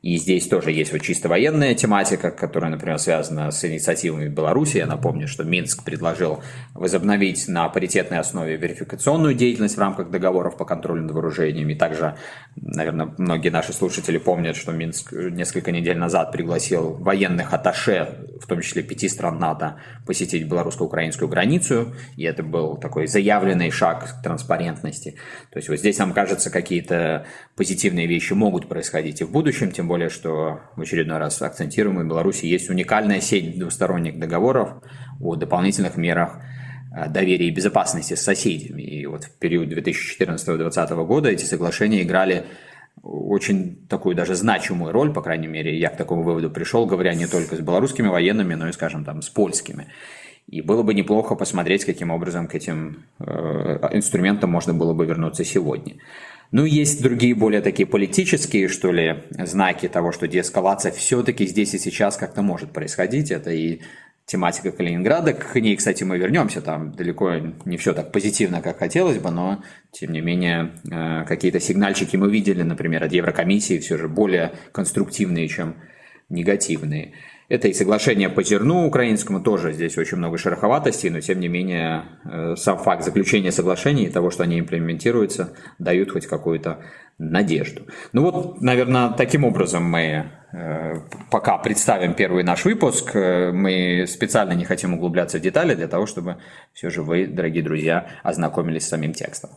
И 0.00 0.16
здесь 0.16 0.46
тоже 0.46 0.70
есть 0.70 0.92
вот 0.92 1.02
чисто 1.02 1.28
военная 1.28 1.74
тематика, 1.74 2.30
которая, 2.30 2.70
например, 2.70 2.98
связана 2.98 3.50
с 3.50 3.64
инициативами 3.64 4.28
Беларуси. 4.28 4.76
Я 4.76 4.86
напомню, 4.86 5.26
что 5.26 5.42
Минск 5.42 5.82
предложил 5.82 6.40
возобновить 6.74 7.48
на 7.48 7.68
паритетной 7.68 8.18
основе 8.18 8.56
верификационную 8.56 9.34
деятельность 9.34 9.76
в 9.76 9.80
рамках 9.80 10.10
договоров 10.10 10.56
по 10.56 10.64
контролю 10.64 11.02
над 11.02 11.10
вооружениями. 11.10 11.74
Также, 11.74 12.16
наверное, 12.54 13.12
многие 13.18 13.48
наши 13.48 13.72
слушатели 13.72 14.18
помнят, 14.18 14.56
что 14.56 14.70
Минск 14.70 15.12
несколько 15.12 15.72
недель 15.72 15.98
назад 15.98 16.30
пригласил 16.30 16.94
военных 16.94 17.52
аташе, 17.52 18.26
в 18.40 18.46
том 18.46 18.60
числе 18.60 18.84
пяти 18.84 19.08
стран 19.08 19.40
НАТО, 19.40 19.80
посетить 20.06 20.46
белорусско-украинскую 20.46 21.28
границу. 21.28 21.92
И 22.16 22.22
это 22.22 22.44
был 22.44 22.76
такой 22.76 23.08
заявленный 23.08 23.72
шаг 23.72 24.20
к 24.20 24.22
транспарентности. 24.22 25.16
То 25.50 25.58
есть 25.58 25.68
вот 25.68 25.78
здесь, 25.78 25.98
нам 25.98 26.12
кажется, 26.12 26.50
какие-то 26.50 27.26
позитивные 27.56 28.06
вещи 28.06 28.32
могут 28.34 28.68
происходить 28.68 29.20
и 29.20 29.24
в 29.24 29.32
будущем, 29.32 29.72
тем 29.72 29.87
более, 29.88 30.08
что 30.08 30.60
в 30.76 30.80
очередной 30.80 31.18
раз 31.18 31.42
акцентируем, 31.42 31.98
в 31.98 32.08
Беларуси 32.08 32.46
есть 32.46 32.70
уникальная 32.70 33.20
сеть 33.20 33.58
двусторонних 33.58 34.18
договоров 34.18 34.74
о 35.20 35.34
дополнительных 35.34 35.96
мерах 35.96 36.38
э, 36.94 37.08
доверия 37.08 37.48
и 37.48 37.50
безопасности 37.50 38.14
с 38.14 38.22
соседями. 38.22 38.82
И 38.82 39.06
вот 39.06 39.24
в 39.24 39.38
период 39.38 39.72
2014-2020 39.72 41.06
года 41.06 41.30
эти 41.30 41.44
соглашения 41.44 42.02
играли 42.02 42.44
очень 43.02 43.86
такую 43.88 44.14
даже 44.16 44.34
значимую 44.34 44.92
роль, 44.92 45.12
по 45.12 45.22
крайней 45.22 45.46
мере, 45.46 45.78
я 45.78 45.88
к 45.88 45.96
такому 45.96 46.22
выводу 46.22 46.50
пришел, 46.50 46.86
говоря 46.86 47.14
не 47.14 47.26
только 47.26 47.56
с 47.56 47.60
белорусскими 47.60 48.08
военными, 48.08 48.54
но 48.54 48.68
и, 48.68 48.72
скажем, 48.72 49.04
там, 49.04 49.22
с 49.22 49.28
польскими. 49.28 49.86
И 50.48 50.62
было 50.62 50.82
бы 50.82 50.94
неплохо 50.94 51.34
посмотреть, 51.34 51.84
каким 51.84 52.10
образом 52.10 52.48
к 52.48 52.54
этим 52.54 53.04
э, 53.18 53.24
инструментам 53.92 54.50
можно 54.50 54.72
было 54.72 54.94
бы 54.94 55.04
вернуться 55.04 55.44
сегодня. 55.44 55.96
Ну, 56.50 56.64
есть 56.64 57.02
другие 57.02 57.34
более 57.34 57.60
такие 57.60 57.86
политические, 57.86 58.68
что 58.68 58.90
ли, 58.90 59.24
знаки 59.30 59.86
того, 59.88 60.12
что 60.12 60.26
деэскалация 60.26 60.92
все-таки 60.92 61.46
здесь 61.46 61.74
и 61.74 61.78
сейчас 61.78 62.16
как-то 62.16 62.40
может 62.42 62.72
происходить. 62.72 63.30
Это 63.30 63.50
и 63.50 63.80
тематика 64.24 64.70
Калининграда. 64.70 65.34
К 65.34 65.60
ней, 65.60 65.76
кстати, 65.76 66.04
мы 66.04 66.16
вернемся. 66.18 66.62
Там 66.62 66.92
далеко 66.92 67.34
не 67.64 67.76
все 67.76 67.92
так 67.92 68.12
позитивно, 68.12 68.62
как 68.62 68.78
хотелось 68.78 69.18
бы, 69.18 69.30
но, 69.30 69.62
тем 69.90 70.12
не 70.12 70.20
менее, 70.20 70.72
э, 70.90 71.24
какие-то 71.26 71.60
сигнальчики 71.60 72.16
мы 72.16 72.30
видели, 72.30 72.62
например, 72.62 73.04
от 73.04 73.12
Еврокомиссии, 73.12 73.78
все 73.78 73.98
же 73.98 74.08
более 74.08 74.52
конструктивные, 74.72 75.48
чем 75.48 75.76
негативные. 76.30 77.12
Это 77.48 77.66
и 77.68 77.72
соглашение 77.72 78.28
по 78.28 78.42
зерну 78.42 78.86
украинскому 78.86 79.40
тоже 79.40 79.72
здесь 79.72 79.96
очень 79.96 80.18
много 80.18 80.36
шероховатостей, 80.36 81.08
но 81.08 81.20
тем 81.20 81.40
не 81.40 81.48
менее 81.48 82.04
э, 82.24 82.56
сам 82.56 82.76
факт 82.76 83.04
заключения 83.04 83.52
соглашений 83.52 84.04
и 84.04 84.10
того, 84.10 84.30
что 84.30 84.42
они 84.42 84.60
имплементируются, 84.60 85.54
дают 85.78 86.12
хоть 86.12 86.26
какую-то 86.26 86.80
надежду. 87.16 87.86
Ну 88.12 88.22
вот, 88.22 88.60
наверное, 88.60 89.10
таким 89.12 89.44
образом 89.44 89.82
мы 89.84 90.30
э, 90.52 90.94
пока 91.30 91.56
представим 91.56 92.12
первый 92.12 92.44
наш 92.44 92.66
выпуск. 92.66 93.16
Э, 93.16 93.50
мы 93.50 94.04
специально 94.06 94.52
не 94.52 94.66
хотим 94.66 94.92
углубляться 94.92 95.38
в 95.38 95.40
детали 95.40 95.74
для 95.74 95.88
того, 95.88 96.04
чтобы 96.04 96.36
все 96.74 96.90
же 96.90 97.02
вы, 97.02 97.26
дорогие 97.26 97.64
друзья, 97.64 98.10
ознакомились 98.22 98.84
с 98.84 98.88
самим 98.88 99.14
текстом. 99.14 99.50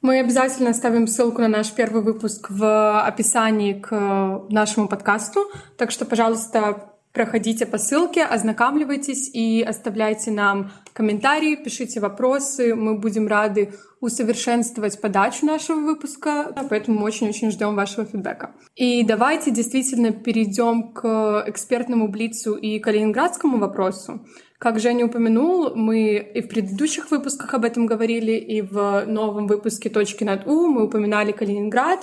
Мы 0.00 0.20
обязательно 0.20 0.70
оставим 0.70 1.08
ссылку 1.08 1.40
на 1.40 1.48
наш 1.48 1.72
первый 1.72 2.02
выпуск 2.02 2.50
в 2.50 3.00
описании 3.00 3.72
к 3.72 4.42
нашему 4.48 4.86
подкасту. 4.86 5.40
Так 5.76 5.90
что, 5.90 6.04
пожалуйста, 6.04 6.92
проходите 7.16 7.64
по 7.64 7.78
ссылке, 7.78 8.24
ознакомливайтесь 8.24 9.30
и 9.32 9.62
оставляйте 9.62 10.30
нам 10.30 10.70
комментарии, 10.92 11.56
пишите 11.56 11.98
вопросы. 11.98 12.74
Мы 12.74 12.98
будем 12.98 13.26
рады 13.26 13.72
усовершенствовать 14.00 15.00
подачу 15.00 15.46
нашего 15.46 15.80
выпуска, 15.80 16.52
поэтому 16.68 17.02
очень-очень 17.02 17.50
ждем 17.50 17.74
вашего 17.74 18.04
фидбэка. 18.04 18.50
И 18.74 19.02
давайте 19.02 19.50
действительно 19.50 20.10
перейдем 20.12 20.92
к 20.92 21.44
экспертному 21.46 22.08
блицу 22.08 22.54
и 22.54 22.78
калининградскому 22.80 23.56
вопросу. 23.56 24.20
Как 24.58 24.78
Женя 24.78 25.06
упомянул, 25.06 25.74
мы 25.74 26.16
и 26.16 26.42
в 26.42 26.48
предыдущих 26.48 27.10
выпусках 27.10 27.54
об 27.54 27.64
этом 27.64 27.86
говорили, 27.86 28.32
и 28.32 28.60
в 28.60 29.04
новом 29.06 29.46
выпуске 29.46 29.88
«Точки 29.88 30.24
над 30.24 30.46
У» 30.46 30.66
мы 30.66 30.84
упоминали 30.84 31.32
Калининград. 31.32 32.00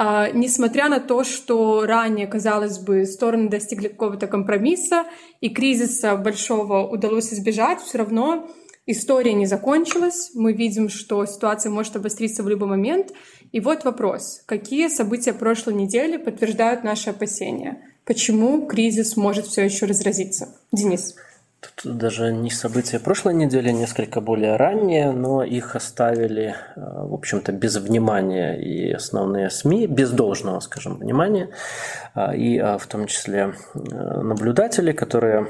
А, 0.00 0.30
несмотря 0.30 0.88
на 0.88 1.00
то, 1.00 1.24
что 1.24 1.84
ранее, 1.84 2.28
казалось 2.28 2.78
бы, 2.78 3.04
стороны 3.04 3.48
достигли 3.48 3.88
какого-то 3.88 4.28
компромисса 4.28 5.06
и 5.40 5.48
кризиса 5.48 6.14
большого 6.14 6.86
удалось 6.86 7.32
избежать, 7.32 7.80
все 7.80 7.98
равно 7.98 8.48
история 8.86 9.32
не 9.32 9.46
закончилась. 9.46 10.30
Мы 10.34 10.52
видим, 10.52 10.88
что 10.88 11.26
ситуация 11.26 11.72
может 11.72 11.96
обостриться 11.96 12.44
в 12.44 12.48
любой 12.48 12.68
момент. 12.68 13.12
И 13.50 13.58
вот 13.58 13.82
вопрос. 13.82 14.44
Какие 14.46 14.86
события 14.86 15.32
прошлой 15.32 15.74
недели 15.74 16.16
подтверждают 16.16 16.84
наши 16.84 17.10
опасения? 17.10 17.82
Почему 18.04 18.68
кризис 18.68 19.16
может 19.16 19.46
все 19.46 19.64
еще 19.64 19.86
разразиться? 19.86 20.54
Денис. 20.70 21.16
Тут 21.60 21.96
даже 21.96 22.32
не 22.32 22.50
события 22.50 23.00
прошлой 23.00 23.34
недели, 23.34 23.72
несколько 23.72 24.20
более 24.20 24.56
ранние, 24.56 25.10
но 25.10 25.42
их 25.42 25.74
оставили, 25.74 26.54
э, 26.76 26.80
в 26.80 27.14
общем-то, 27.14 27.50
без 27.50 27.76
внимания 27.76 28.54
и 28.54 28.92
основные 28.92 29.50
СМИ, 29.50 29.88
без 29.88 30.12
должного, 30.12 30.60
скажем, 30.60 30.98
внимания, 30.98 31.50
а, 32.14 32.32
и 32.34 32.58
а, 32.58 32.78
в 32.78 32.86
том 32.86 33.06
числе 33.06 33.54
э, 33.74 33.78
наблюдатели, 34.22 34.92
которые 34.92 35.48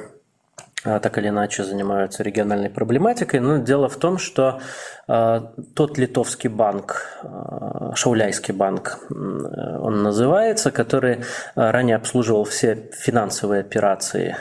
так 0.85 1.19
или 1.19 1.29
иначе 1.29 1.65
занимаются 1.65 2.23
региональной 2.23 2.71
проблематикой. 2.71 3.41
Но 3.41 3.59
дело 3.59 3.89
в 3.89 3.97
том, 3.97 4.19
что 4.19 4.61
э, 5.09 5.41
тот 5.75 5.99
литовский 5.99 6.49
банк, 6.49 7.19
э, 7.23 7.93
Шауляйский 7.95 8.55
банк, 8.55 8.99
он 9.11 10.03
называется, 10.03 10.71
который 10.71 11.25
ранее 11.55 11.97
обслуживал 11.97 12.45
все 12.45 12.91
финансовые 12.93 13.61
операции 13.61 14.37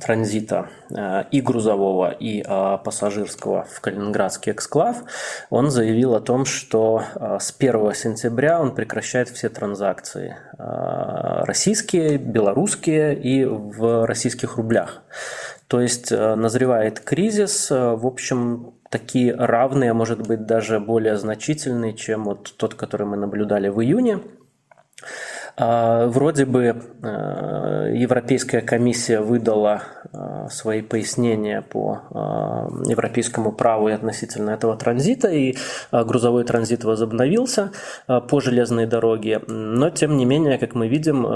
транзита 0.00 0.68
и 1.30 1.40
грузового, 1.40 2.10
и 2.10 2.42
пассажирского 2.42 3.64
в 3.64 3.80
Калининградский 3.80 4.52
эксклав, 4.52 4.96
он 5.50 5.70
заявил 5.70 6.14
о 6.14 6.20
том, 6.20 6.44
что 6.44 7.02
с 7.38 7.54
1 7.56 7.94
сентября 7.94 8.60
он 8.60 8.74
прекращает 8.74 9.28
все 9.28 9.48
транзакции 9.48 10.36
российские, 10.58 12.18
белорусские 12.18 13.14
и 13.14 13.44
в 13.44 14.06
российских 14.06 14.56
рублях. 14.56 15.02
То 15.72 15.80
есть 15.80 16.12
э, 16.12 16.34
назревает 16.34 17.00
кризис, 17.00 17.70
э, 17.70 17.94
в 17.94 18.06
общем, 18.06 18.74
такие 18.90 19.34
равные, 19.34 19.94
может 19.94 20.26
быть 20.26 20.44
даже 20.44 20.78
более 20.78 21.16
значительные, 21.16 21.94
чем 21.94 22.24
вот 22.24 22.54
тот, 22.58 22.74
который 22.74 23.06
мы 23.06 23.16
наблюдали 23.16 23.70
в 23.70 23.80
июне. 23.80 24.18
А, 25.54 26.06
вроде 26.06 26.46
бы 26.46 26.64
э, 27.02 27.92
Европейская 27.94 28.62
комиссия 28.62 29.20
выдала 29.20 29.82
э, 30.12 30.46
свои 30.50 30.80
пояснения 30.80 31.60
по 31.60 32.00
э, 32.10 32.90
европейскому 32.90 33.52
праву 33.52 33.88
и 33.88 33.92
относительно 33.92 34.50
этого 34.50 34.76
транзита, 34.76 35.28
и 35.28 35.56
грузовой 35.90 36.44
транзит 36.44 36.84
возобновился 36.84 37.72
по 38.06 38.40
железной 38.40 38.86
дороге. 38.86 39.40
Но, 39.46 39.90
тем 39.90 40.16
не 40.16 40.24
менее, 40.24 40.58
как 40.58 40.74
мы 40.74 40.88
видим, 40.88 41.26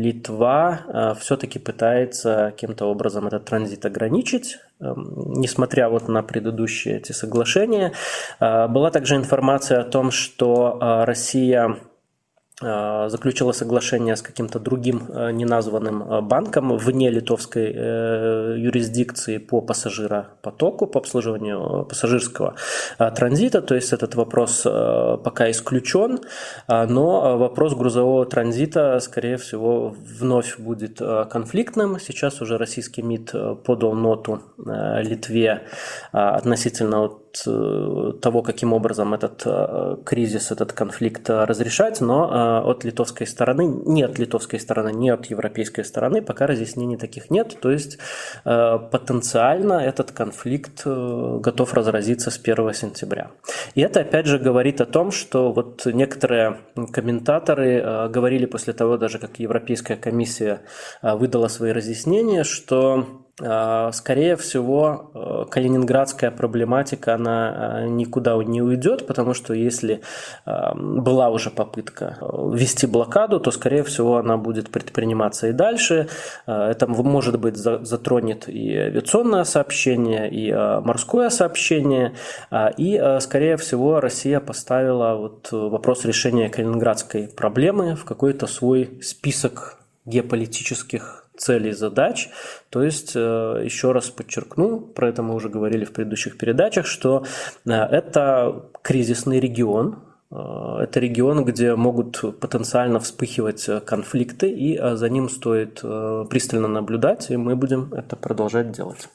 Литва 0.00 1.16
все-таки 1.20 1.58
пытается 1.58 2.52
каким-то 2.52 2.86
образом 2.86 3.26
этот 3.26 3.44
транзит 3.44 3.84
ограничить, 3.86 4.58
несмотря 4.80 5.88
вот 5.88 6.08
на 6.08 6.22
предыдущие 6.22 6.98
эти 6.98 7.12
соглашения. 7.12 7.92
Была 8.38 8.90
также 8.90 9.16
информация 9.16 9.80
о 9.80 9.84
том, 9.84 10.10
что 10.10 10.78
Россия 11.06 11.76
заключила 12.60 13.52
соглашение 13.52 14.16
с 14.16 14.22
каким-то 14.22 14.58
другим 14.58 15.04
э, 15.08 15.30
неназванным 15.32 16.02
э, 16.02 16.20
банком 16.20 16.76
вне 16.76 17.08
литовской 17.10 17.70
юрисдикции 17.70 19.38
по 19.38 19.62
пассажиропотоку, 19.62 20.86
по 20.86 20.98
обслуживанию 21.00 21.86
пассажирского 21.88 22.54
транзита. 22.98 23.62
То 23.62 23.74
есть 23.74 23.92
этот 23.92 24.14
вопрос 24.14 24.62
пока 24.62 25.50
исключен, 25.50 26.20
но 26.68 27.38
вопрос 27.38 27.74
грузового 27.74 28.26
транзита, 28.26 28.98
скорее 29.00 29.36
всего, 29.36 29.94
вновь 30.18 30.58
будет 30.58 30.98
конфликтным. 31.30 31.98
Сейчас 31.98 32.42
уже 32.42 32.58
российский 32.58 33.02
МИД 33.02 33.62
подал 33.64 33.94
ноту 33.94 34.40
Литве 34.58 35.62
относительно 36.12 37.04
от 37.04 37.42
того, 38.20 38.42
каким 38.42 38.72
образом 38.72 39.14
этот 39.14 39.46
кризис, 40.04 40.50
этот 40.50 40.72
конфликт 40.72 41.30
разрешать, 41.30 42.00
но 42.00 42.49
от 42.58 42.84
литовской 42.84 43.26
стороны, 43.26 43.66
не 43.86 44.02
от 44.02 44.18
литовской 44.18 44.58
стороны, 44.58 44.92
не 44.92 45.10
от 45.10 45.26
европейской 45.26 45.84
стороны, 45.84 46.22
пока 46.22 46.46
разъяснений 46.46 46.96
таких 46.96 47.30
нет. 47.30 47.56
То 47.60 47.70
есть 47.70 47.98
э, 48.44 48.78
потенциально 48.90 49.74
этот 49.74 50.12
конфликт 50.12 50.82
э, 50.84 51.38
готов 51.40 51.74
разразиться 51.74 52.30
с 52.30 52.38
1 52.38 52.74
сентября. 52.74 53.30
И 53.74 53.80
это 53.80 54.00
опять 54.00 54.26
же 54.26 54.38
говорит 54.38 54.80
о 54.80 54.86
том, 54.86 55.10
что 55.12 55.52
вот 55.52 55.86
некоторые 55.86 56.58
комментаторы 56.92 57.76
э, 57.76 58.08
говорили 58.08 58.46
после 58.46 58.72
того, 58.72 58.96
даже 58.96 59.18
как 59.18 59.38
Европейская 59.38 59.96
комиссия 59.96 60.60
выдала 61.02 61.48
свои 61.48 61.72
разъяснения, 61.72 62.44
что 62.44 63.06
скорее 63.92 64.36
всего, 64.36 65.10
э, 65.14 65.44
калининградская 65.50 66.30
проблематика, 66.30 67.14
она 67.14 67.82
э, 67.84 67.88
никуда 67.88 68.36
не 68.44 68.60
уйдет, 68.60 69.06
потому 69.06 69.34
что 69.34 69.54
если 69.54 70.02
э, 70.46 70.74
была 70.74 71.30
уже 71.30 71.50
попытка 71.50 72.18
ввести 72.20 72.86
блокаду, 72.86 73.40
то, 73.40 73.50
скорее 73.50 73.82
всего, 73.82 74.16
она 74.16 74.36
будет 74.36 74.70
предприниматься 74.70 75.48
и 75.48 75.52
дальше. 75.52 76.08
Это, 76.46 76.86
может 76.86 77.38
быть, 77.38 77.56
затронет 77.56 78.48
и 78.48 78.74
авиационное 78.76 79.44
сообщение, 79.44 80.30
и 80.30 80.52
морское 80.52 81.30
сообщение. 81.30 82.14
И, 82.76 83.16
скорее 83.20 83.56
всего, 83.56 84.00
Россия 84.00 84.40
поставила 84.40 85.14
вот 85.14 85.48
вопрос 85.52 86.04
решения 86.04 86.48
калининградской 86.48 87.28
проблемы 87.28 87.96
в 87.96 88.04
какой-то 88.04 88.46
свой 88.46 89.00
список 89.02 89.78
геополитических 90.04 91.19
целей, 91.40 91.72
задач. 91.72 92.28
То 92.70 92.82
есть, 92.82 93.12
э, 93.14 93.62
еще 93.64 93.92
раз 93.92 94.10
подчеркну, 94.10 94.80
про 94.80 95.08
это 95.08 95.22
мы 95.22 95.34
уже 95.34 95.48
говорили 95.48 95.84
в 95.84 95.92
предыдущих 95.92 96.36
передачах, 96.38 96.86
что 96.86 97.24
э, 97.66 97.72
это 97.72 98.66
кризисный 98.82 99.40
регион, 99.40 99.98
э, 100.30 100.36
это 100.82 101.00
регион, 101.00 101.44
где 101.44 101.74
могут 101.74 102.40
потенциально 102.40 103.00
вспыхивать 103.00 103.68
конфликты, 103.86 104.50
и 104.50 104.78
за 104.78 105.08
ним 105.08 105.28
стоит 105.28 105.82
пристально 106.30 106.68
наблюдать, 106.68 107.30
и 107.30 107.36
мы 107.36 107.56
будем 107.56 107.92
это 107.94 108.16
продолжать 108.16 108.70
делать. 108.72 109.08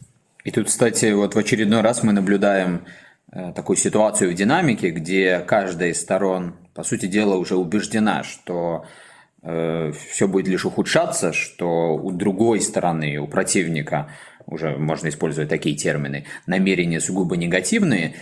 И 0.44 0.52
тут, 0.52 0.68
кстати, 0.68 1.14
вот 1.14 1.36
в 1.36 1.38
очередной 1.38 1.82
раз 1.82 2.04
мы 2.04 2.14
наблюдаем 2.14 2.82
такую 3.56 3.78
ситуацию 3.78 4.32
в 4.32 4.34
динамике, 4.34 4.92
где 4.92 5.40
каждая 5.40 5.90
из 5.90 6.02
сторон, 6.02 6.54
по 6.74 6.84
сути 6.84 7.08
дела, 7.08 7.36
уже 7.36 7.56
убеждена, 7.56 8.24
что 8.24 8.86
все 9.46 10.28
будет 10.28 10.48
лишь 10.48 10.66
ухудшаться, 10.66 11.32
что 11.32 11.96
у 11.96 12.12
другой 12.12 12.62
стороны, 12.62 13.18
у 13.18 13.28
противника, 13.28 14.10
уже 14.48 14.76
можно 14.78 15.10
использовать 15.10 15.50
такие 15.50 15.76
термины, 15.76 16.26
намерения 16.48 17.00
сугубо 17.00 17.38
негативные, 17.38 18.16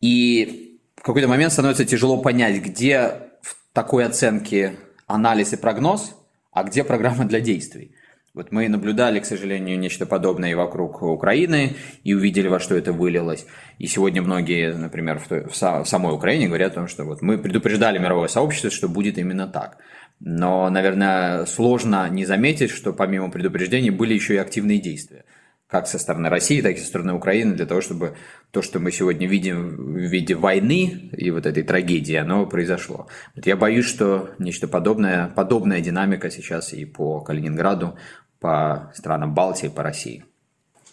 и 0.00 0.78
в 0.96 1.02
какой-то 1.02 1.28
момент 1.28 1.52
становится 1.52 1.84
тяжело 1.84 2.18
понять, 2.18 2.62
где 2.62 3.12
в 3.40 3.56
такой 3.72 4.04
оценке 4.04 4.76
анализ 5.06 5.52
и 5.52 5.56
прогноз, 5.56 6.14
а 6.52 6.64
где 6.64 6.84
программа 6.84 7.24
для 7.24 7.40
действий. 7.40 7.92
Вот 8.36 8.52
мы 8.52 8.68
наблюдали, 8.68 9.18
к 9.20 9.24
сожалению, 9.24 9.78
нечто 9.78 10.04
подобное 10.04 10.50
и 10.50 10.54
вокруг 10.54 11.00
Украины, 11.00 11.74
и 12.04 12.12
увидели, 12.12 12.48
во 12.48 12.60
что 12.60 12.76
это 12.76 12.92
вылилось. 12.92 13.46
И 13.78 13.86
сегодня 13.86 14.20
многие, 14.20 14.74
например, 14.74 15.18
в, 15.18 15.26
той, 15.26 15.44
в, 15.44 15.52
в 15.52 15.86
самой 15.86 16.14
Украине 16.14 16.48
говорят 16.48 16.72
о 16.72 16.74
том, 16.74 16.86
что 16.86 17.04
вот 17.04 17.22
мы 17.22 17.38
предупреждали 17.38 17.98
мировое 17.98 18.28
сообщество, 18.28 18.70
что 18.70 18.90
будет 18.90 19.16
именно 19.16 19.46
так. 19.46 19.78
Но, 20.20 20.68
наверное, 20.70 21.44
сложно 21.46 22.08
не 22.08 22.24
заметить, 22.24 22.70
что 22.70 22.92
помимо 22.92 23.30
предупреждений 23.30 23.90
были 23.90 24.14
еще 24.14 24.34
и 24.34 24.38
активные 24.38 24.78
действия. 24.78 25.24
Как 25.68 25.88
со 25.88 25.98
стороны 25.98 26.28
России, 26.28 26.62
так 26.62 26.76
и 26.76 26.78
со 26.78 26.86
стороны 26.86 27.12
Украины, 27.12 27.54
для 27.54 27.66
того, 27.66 27.80
чтобы 27.80 28.16
то, 28.52 28.62
что 28.62 28.78
мы 28.78 28.92
сегодня 28.92 29.26
видим 29.26 29.94
в 29.94 29.98
виде 29.98 30.34
войны 30.34 31.10
и 31.12 31.30
вот 31.30 31.44
этой 31.44 31.64
трагедии, 31.64 32.14
оно 32.14 32.46
произошло. 32.46 33.08
Вот 33.34 33.46
я 33.46 33.56
боюсь, 33.56 33.86
что 33.86 34.30
нечто 34.38 34.68
подобное, 34.68 35.28
подобная 35.28 35.80
динамика 35.80 36.30
сейчас 36.30 36.72
и 36.72 36.84
по 36.84 37.20
Калининграду, 37.20 37.96
по 38.38 38.92
странам 38.94 39.34
Балтии, 39.34 39.68
по 39.68 39.82
России. 39.82 40.24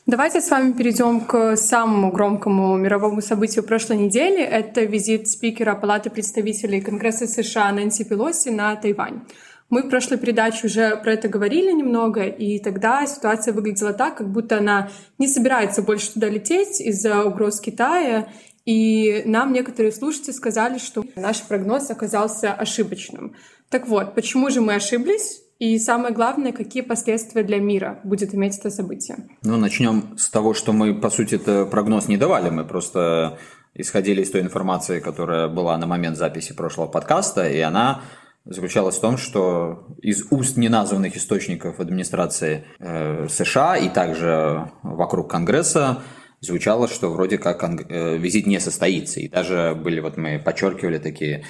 Давайте 0.05 0.41
с 0.41 0.51
вами 0.51 0.73
перейдем 0.73 1.21
к 1.21 1.55
самому 1.55 2.11
громкому 2.11 2.75
мировому 2.75 3.21
событию 3.21 3.63
прошлой 3.63 3.95
недели. 3.95 4.43
Это 4.43 4.83
визит 4.83 5.29
спикера 5.29 5.75
Палаты 5.75 6.09
представителей 6.09 6.81
Конгресса 6.81 7.25
США 7.25 7.71
Нэнси 7.71 8.03
Пелоси 8.03 8.49
на 8.49 8.75
Тайвань. 8.75 9.21
Мы 9.69 9.83
в 9.83 9.89
прошлой 9.89 10.17
передаче 10.17 10.67
уже 10.67 10.97
про 10.97 11.13
это 11.13 11.29
говорили 11.29 11.71
немного, 11.71 12.23
и 12.23 12.59
тогда 12.59 13.05
ситуация 13.05 13.53
выглядела 13.53 13.93
так, 13.93 14.17
как 14.17 14.29
будто 14.29 14.57
она 14.57 14.89
не 15.19 15.27
собирается 15.29 15.81
больше 15.81 16.11
туда 16.11 16.27
лететь 16.27 16.81
из-за 16.81 17.23
угроз 17.23 17.61
Китая, 17.61 18.27
и 18.65 19.23
нам 19.25 19.53
некоторые 19.53 19.93
слушатели 19.93 20.33
сказали, 20.33 20.79
что 20.79 21.05
наш 21.15 21.41
прогноз 21.43 21.89
оказался 21.89 22.51
ошибочным. 22.51 23.37
Так 23.69 23.87
вот, 23.87 24.15
почему 24.15 24.49
же 24.49 24.59
мы 24.59 24.75
ошиблись? 24.75 25.42
И 25.63 25.79
самое 25.79 26.13
главное, 26.13 26.51
какие 26.51 26.83
последствия 26.83 27.41
для 27.41 27.57
мира 27.57 28.01
будет 28.03 28.35
иметь 28.35 28.57
это 28.59 28.69
событие? 28.69 29.15
Ну, 29.43 29.55
начнем 29.55 30.17
с 30.17 30.29
того, 30.29 30.53
что 30.53 30.73
мы, 30.73 30.93
по 30.93 31.09
сути, 31.09 31.35
это 31.35 31.65
прогноз 31.65 32.09
не 32.09 32.17
давали. 32.17 32.49
Мы 32.49 32.65
просто 32.65 33.37
исходили 33.73 34.23
из 34.23 34.29
той 34.29 34.41
информации, 34.41 34.99
которая 34.99 35.47
была 35.47 35.77
на 35.77 35.87
момент 35.87 36.17
записи 36.17 36.53
прошлого 36.53 36.87
подкаста, 36.87 37.47
и 37.47 37.61
она 37.61 38.01
заключалась 38.43 38.97
в 38.97 38.99
том, 38.99 39.17
что 39.17 39.87
из 40.01 40.25
уст 40.31 40.57
неназванных 40.57 41.15
источников 41.15 41.79
администрации 41.79 42.65
э, 42.79 43.29
США 43.29 43.77
и 43.77 43.87
также 43.87 44.69
вокруг 44.83 45.31
Конгресса 45.31 46.01
звучало, 46.43 46.89
что 46.89 47.09
вроде 47.09 47.37
как 47.37 47.63
э, 47.63 48.17
визит 48.17 48.47
не 48.47 48.59
состоится. 48.59 49.21
И 49.21 49.29
даже 49.29 49.79
были, 49.81 50.01
вот 50.01 50.17
мы 50.17 50.39
подчеркивали 50.39 50.97
такие 50.97 51.45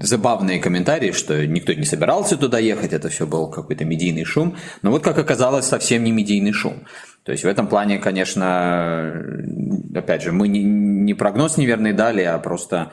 забавные 0.00 0.60
комментарии, 0.60 1.12
что 1.12 1.46
никто 1.46 1.72
не 1.72 1.84
собирался 1.84 2.36
туда 2.36 2.58
ехать, 2.58 2.92
это 2.92 3.08
все 3.08 3.26
был 3.26 3.48
какой-то 3.48 3.84
медийный 3.84 4.24
шум. 4.24 4.56
Но 4.82 4.90
вот 4.90 5.04
как 5.04 5.18
оказалось, 5.18 5.66
совсем 5.66 6.04
не 6.04 6.12
медийный 6.12 6.52
шум. 6.52 6.86
То 7.22 7.32
есть 7.32 7.44
в 7.44 7.48
этом 7.48 7.68
плане, 7.68 7.98
конечно, 7.98 9.22
опять 9.94 10.22
же, 10.22 10.32
мы 10.32 10.48
не, 10.48 10.62
не 10.62 11.14
прогноз 11.14 11.58
неверный 11.58 11.92
дали, 11.92 12.22
а 12.22 12.38
просто 12.38 12.92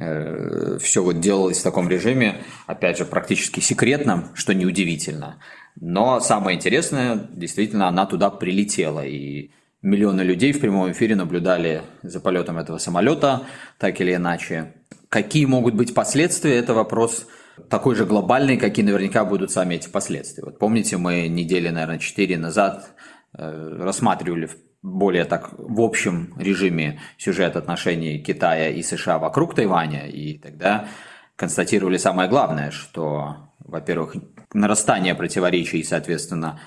э, 0.00 0.78
все 0.80 1.02
вот 1.02 1.20
делалось 1.20 1.58
в 1.60 1.62
таком 1.62 1.88
режиме, 1.88 2.42
опять 2.66 2.98
же, 2.98 3.04
практически 3.04 3.60
секретном, 3.60 4.30
что 4.34 4.54
неудивительно. 4.54 5.38
Но 5.80 6.18
самое 6.20 6.56
интересное, 6.56 7.28
действительно, 7.30 7.88
она 7.88 8.06
туда 8.06 8.30
прилетела. 8.30 9.04
И 9.04 9.50
миллионы 9.82 10.22
людей 10.22 10.52
в 10.52 10.60
прямом 10.60 10.90
эфире 10.92 11.14
наблюдали 11.14 11.82
за 12.02 12.20
полетом 12.20 12.58
этого 12.58 12.78
самолета, 12.78 13.42
так 13.78 14.00
или 14.00 14.14
иначе. 14.14 14.72
Какие 15.08 15.46
могут 15.46 15.74
быть 15.74 15.94
последствия, 15.94 16.56
это 16.56 16.74
вопрос 16.74 17.26
такой 17.70 17.94
же 17.94 18.04
глобальный, 18.04 18.56
какие 18.56 18.84
наверняка 18.84 19.24
будут 19.24 19.50
сами 19.50 19.76
эти 19.76 19.88
последствия. 19.88 20.44
Вот 20.44 20.58
помните, 20.58 20.96
мы 20.96 21.28
недели, 21.28 21.68
наверное, 21.68 21.98
четыре 21.98 22.36
назад 22.38 22.94
э, 23.36 23.76
рассматривали 23.80 24.50
более 24.82 25.24
так 25.24 25.50
в 25.58 25.80
общем 25.80 26.34
режиме 26.38 27.00
сюжет 27.16 27.56
отношений 27.56 28.22
Китая 28.22 28.68
и 28.70 28.82
США 28.82 29.18
вокруг 29.18 29.54
Тайваня, 29.54 30.06
и 30.06 30.38
тогда 30.38 30.88
констатировали 31.36 31.96
самое 31.96 32.28
главное, 32.28 32.70
что, 32.70 33.50
во-первых, 33.60 34.14
нарастание 34.52 35.14
противоречий, 35.14 35.82
соответственно, 35.82 36.60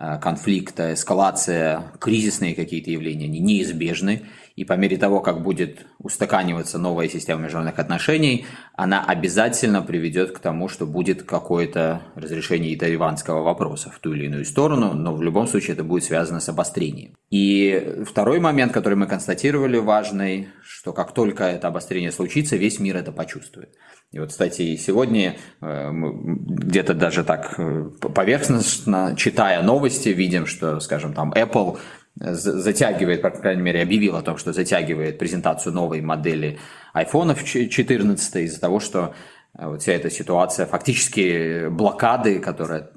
Э, 0.00 0.16
конфликта, 0.20 0.94
эскалация, 0.94 1.90
кризисные 1.98 2.54
какие-то 2.54 2.90
явления, 2.90 3.24
они 3.24 3.40
неизбежны. 3.40 4.26
И 4.58 4.64
по 4.64 4.72
мере 4.72 4.96
того, 4.96 5.20
как 5.20 5.40
будет 5.44 5.86
устаканиваться 6.00 6.78
новая 6.78 7.08
система 7.08 7.42
международных 7.42 7.78
отношений, 7.78 8.44
она 8.74 9.04
обязательно 9.04 9.82
приведет 9.82 10.32
к 10.32 10.40
тому, 10.40 10.68
что 10.68 10.84
будет 10.84 11.22
какое-то 11.22 12.02
разрешение 12.16 12.72
и 12.72 12.76
тайванского 12.76 13.44
вопроса 13.44 13.88
в 13.94 14.00
ту 14.00 14.14
или 14.14 14.26
иную 14.26 14.44
сторону, 14.44 14.94
но 14.94 15.14
в 15.14 15.22
любом 15.22 15.46
случае 15.46 15.74
это 15.74 15.84
будет 15.84 16.02
связано 16.02 16.40
с 16.40 16.48
обострением. 16.48 17.14
И 17.30 18.02
второй 18.04 18.40
момент, 18.40 18.72
который 18.72 18.96
мы 18.96 19.06
констатировали 19.06 19.78
важный, 19.78 20.48
что 20.64 20.92
как 20.92 21.14
только 21.14 21.44
это 21.44 21.68
обострение 21.68 22.10
случится, 22.10 22.56
весь 22.56 22.80
мир 22.80 22.96
это 22.96 23.12
почувствует. 23.12 23.76
И 24.10 24.18
вот, 24.18 24.30
кстати, 24.30 24.74
сегодня 24.76 25.36
э, 25.60 25.90
где-то 25.92 26.94
даже 26.94 27.24
так 27.24 27.54
э, 27.58 27.90
поверхностно, 28.00 29.14
читая 29.16 29.62
новости, 29.62 30.08
видим, 30.08 30.46
что, 30.46 30.80
скажем, 30.80 31.12
там 31.12 31.32
Apple 31.32 31.78
затягивает, 32.20 33.22
по 33.22 33.30
крайней 33.30 33.62
мере, 33.62 33.82
объявил 33.82 34.16
о 34.16 34.22
том, 34.22 34.36
что 34.36 34.52
затягивает 34.52 35.18
презентацию 35.18 35.72
новой 35.72 36.00
модели 36.00 36.58
iPhone 36.94 37.34
14 37.68 38.36
из-за 38.36 38.60
того, 38.60 38.80
что 38.80 39.14
э, 39.58 39.66
вот 39.66 39.82
вся 39.82 39.92
эта 39.92 40.10
ситуация, 40.10 40.66
фактически 40.66 41.68
блокады, 41.68 42.40
которая 42.40 42.90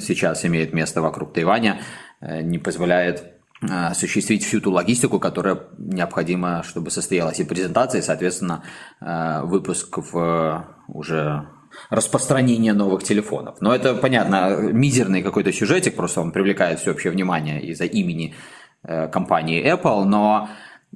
сейчас 0.00 0.44
имеет 0.44 0.72
место 0.72 1.02
вокруг 1.02 1.32
Тайваня, 1.32 1.80
не 2.20 2.58
позволяет 2.58 3.36
Э, 3.62 3.86
осуществить 3.86 4.44
всю 4.44 4.60
ту 4.60 4.70
логистику, 4.70 5.18
которая 5.18 5.60
необходима, 5.78 6.62
чтобы 6.62 6.90
состоялась 6.90 7.40
и 7.40 7.44
презентация, 7.44 8.00
и, 8.00 8.04
соответственно, 8.04 8.62
э, 9.00 9.40
выпуск 9.44 9.96
в 9.96 10.66
уже 10.88 11.48
распространение 11.88 12.74
новых 12.74 13.02
телефонов. 13.02 13.60
Но 13.60 13.74
это, 13.74 13.94
понятно, 13.94 14.56
мизерный 14.72 15.22
какой-то 15.22 15.52
сюжетик, 15.52 15.96
просто 15.96 16.20
он 16.20 16.32
привлекает 16.32 16.80
всеобщее 16.80 17.12
внимание 17.12 17.62
из-за 17.62 17.84
имени 17.84 18.34
э, 18.34 18.65
компании 19.12 19.64
Apple, 19.64 20.04
но 20.04 20.48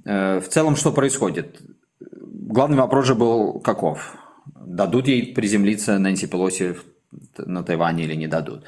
в 0.04 0.42
целом 0.48 0.76
что 0.76 0.92
происходит? 0.92 1.60
Главный 2.00 2.76
вопрос 2.78 3.06
же 3.06 3.14
был 3.14 3.60
каков? 3.60 4.16
Дадут 4.54 5.08
ей 5.08 5.34
приземлиться 5.34 5.98
Нэнси 5.98 6.26
Пелоси 6.26 6.76
на 7.38 7.62
Тайване 7.62 8.04
или 8.04 8.14
не 8.14 8.26
дадут. 8.26 8.64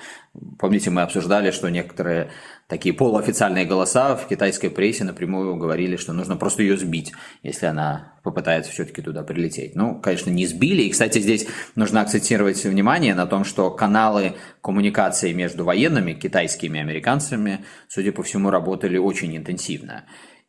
Помните, 0.58 0.90
мы 0.90 1.02
обсуждали, 1.02 1.50
что 1.50 1.68
некоторые 1.68 2.30
такие 2.66 2.94
полуофициальные 2.94 3.66
голоса 3.66 4.16
в 4.16 4.26
китайской 4.26 4.68
прессе 4.68 5.04
напрямую 5.04 5.56
говорили, 5.56 5.96
что 5.96 6.12
нужно 6.12 6.36
просто 6.36 6.62
ее 6.62 6.76
сбить, 6.76 7.12
если 7.42 7.66
она 7.66 8.14
попытается 8.22 8.72
все-таки 8.72 9.02
туда 9.02 9.22
прилететь. 9.22 9.76
Ну, 9.76 10.00
конечно, 10.00 10.30
не 10.30 10.46
сбили. 10.46 10.82
И, 10.82 10.90
кстати, 10.90 11.18
здесь 11.18 11.46
нужно 11.76 12.00
акцентировать 12.00 12.64
внимание 12.64 13.14
на 13.14 13.26
том, 13.26 13.44
что 13.44 13.70
каналы 13.70 14.34
коммуникации 14.60 15.32
между 15.32 15.64
военными, 15.64 16.14
китайскими 16.14 16.78
и 16.78 16.80
американцами, 16.80 17.64
судя 17.88 18.12
по 18.12 18.22
всему, 18.22 18.50
работали 18.50 18.96
очень 18.96 19.36
интенсивно. 19.36 20.04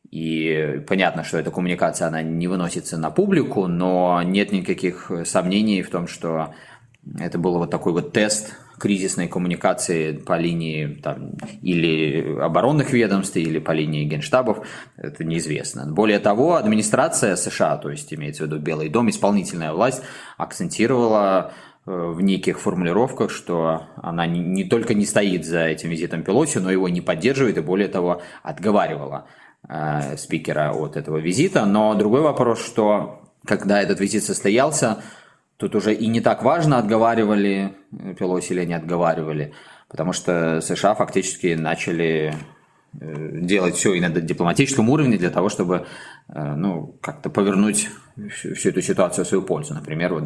И 0.10 0.84
понятно, 0.88 1.23
что 1.23 1.39
эта 1.39 1.49
коммуникация, 1.49 2.08
она 2.08 2.21
не 2.21 2.47
выносится 2.47 2.97
на 2.97 3.10
публику, 3.10 3.67
но 3.67 4.21
нет 4.21 4.51
никаких 4.51 5.12
сомнений 5.25 5.82
в 5.82 5.89
том, 5.89 6.08
что 6.08 6.53
это 7.20 7.38
был 7.38 7.58
вот 7.58 7.70
такой 7.70 7.94
вот 7.94 8.13
тест 8.13 8.56
кризисной 8.80 9.28
коммуникации 9.28 10.13
по 10.13 10.38
линии 10.38 10.88
там, 11.02 11.32
или 11.62 12.38
оборонных 12.39 12.92
ведомств, 12.92 13.36
или 13.38 13.60
по 13.60 13.72
линии 13.72 14.06
генштабов, 14.06 14.66
это 14.98 15.24
неизвестно. 15.24 15.86
Более 15.92 16.20
того, 16.20 16.56
администрация 16.56 17.36
США, 17.36 17.78
то 17.78 17.89
есть 17.89 18.13
имеется 18.13 18.44
в 18.44 18.48
виду 18.48 18.60
Белый 18.60 18.89
дом, 18.89 19.10
исполнительная 19.10 19.74
власть, 19.74 20.02
акцентировала 20.38 21.54
э, 21.86 21.92
в 21.92 22.22
неких 22.22 22.60
формулировках, 22.60 23.32
что 23.32 23.84
она 23.96 24.26
не 24.26 24.63
только 24.63 24.94
не 24.94 25.06
стоит 25.06 25.46
за 25.46 25.66
этим 25.66 25.89
визитом 25.89 26.24
Пелоси, 26.24 26.58
но 26.58 26.72
его 26.72 26.89
не 26.89 27.02
поддерживает 27.02 27.58
и 27.58 27.62
более 27.62 27.88
того 27.88 28.22
отговаривала 28.42 29.28
э, 29.68 30.18
спикера 30.18 30.72
от 30.74 30.98
этого 30.98 31.18
визита. 31.18 31.66
Но 31.66 31.94
другой 31.96 32.22
вопрос, 32.22 32.66
что 32.66 33.22
когда 33.46 33.82
этот 33.82 34.00
визит 34.00 34.24
состоялся, 34.24 35.04
Тут 35.58 35.76
уже 35.76 35.94
и 35.94 36.08
не 36.08 36.22
так 36.22 36.44
важно, 36.44 36.78
отговаривали 36.78 37.74
Пелоси 38.18 38.54
или 38.54 38.66
не 38.66 38.74
отговаривали, 38.74 39.54
потому 39.88 40.13
что 40.13 40.62
США 40.62 40.96
фактически 40.96 41.54
начали 41.54 42.34
э, 43.00 43.30
делать 43.39 43.76
все 43.76 43.94
и 43.94 44.02
на 44.02 44.10
дипломатическом 44.10 44.89
уровне 44.89 45.18
для 45.18 45.30
того, 45.30 45.50
чтобы 45.50 45.86
ну, 46.34 46.98
как-то 47.02 47.30
повернуть 47.30 47.89
всю 48.30 48.69
эту 48.69 48.82
ситуацию 48.82 49.26
в 49.26 49.28
свою 49.28 49.43
пользу. 49.43 49.74
Например, 49.74 50.13
вот 50.13 50.24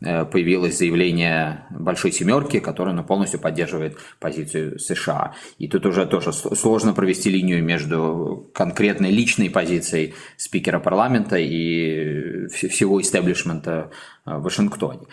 э, 0.00 0.24
появилось 0.24 0.78
заявление 0.78 1.66
Большой 1.70 2.12
Семерки, 2.12 2.60
которое 2.60 2.92
ну, 2.92 3.04
полностью 3.04 3.40
поддерживает 3.40 3.98
позицию 4.18 4.78
США. 4.78 5.34
И 5.58 5.68
тут 5.68 5.86
уже 5.86 6.06
тоже 6.06 6.32
сложно 6.32 6.92
провести 6.94 7.30
линию 7.30 7.62
между 7.62 8.50
конкретной 8.54 9.10
личной 9.10 9.50
позицией 9.50 10.14
спикера 10.36 10.78
парламента 10.78 11.36
и 11.36 12.46
всего 12.48 13.00
истеблишмента 13.00 13.90
э, 14.24 14.36
в 14.36 14.42
Вашингтоне. 14.42 15.06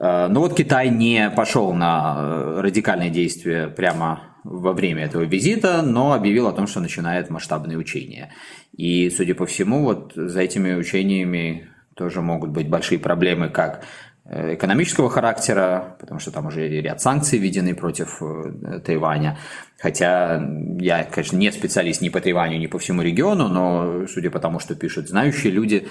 Но 0.00 0.40
вот 0.40 0.54
Китай 0.54 0.90
не 0.90 1.28
пошел 1.28 1.72
на 1.72 2.60
радикальные 2.62 3.10
действия 3.10 3.66
прямо 3.66 4.27
во 4.44 4.72
время 4.72 5.04
этого 5.04 5.22
визита, 5.22 5.82
но 5.82 6.12
объявил 6.12 6.46
о 6.46 6.52
том, 6.52 6.66
что 6.66 6.80
начинает 6.80 7.30
масштабные 7.30 7.78
учения. 7.78 8.32
И, 8.76 9.10
судя 9.10 9.34
по 9.34 9.46
всему, 9.46 9.82
вот 9.84 10.12
за 10.14 10.40
этими 10.40 10.74
учениями 10.74 11.68
тоже 11.94 12.20
могут 12.20 12.50
быть 12.50 12.68
большие 12.68 12.98
проблемы 12.98 13.48
как 13.48 13.84
Э, 14.30 14.54
экономического 14.54 15.08
характера, 15.08 15.96
потому 15.98 16.20
что 16.20 16.30
там 16.30 16.46
уже 16.46 16.68
ряд 16.68 17.00
санкций 17.00 17.38
введены 17.38 17.74
против 17.74 18.22
э, 18.22 18.80
Тайваня. 18.84 19.38
Хотя 19.78 20.42
я, 20.78 21.04
конечно, 21.04 21.38
не 21.38 21.50
специалист 21.50 22.02
ни 22.02 22.10
по 22.10 22.20
Тайваню, 22.20 22.58
ни 22.58 22.66
по 22.66 22.78
всему 22.78 23.00
региону, 23.00 23.48
но 23.48 24.06
судя 24.06 24.30
по 24.30 24.38
тому, 24.38 24.58
что 24.58 24.74
пишут 24.74 25.08
знающие 25.08 25.50
люди, 25.50 25.88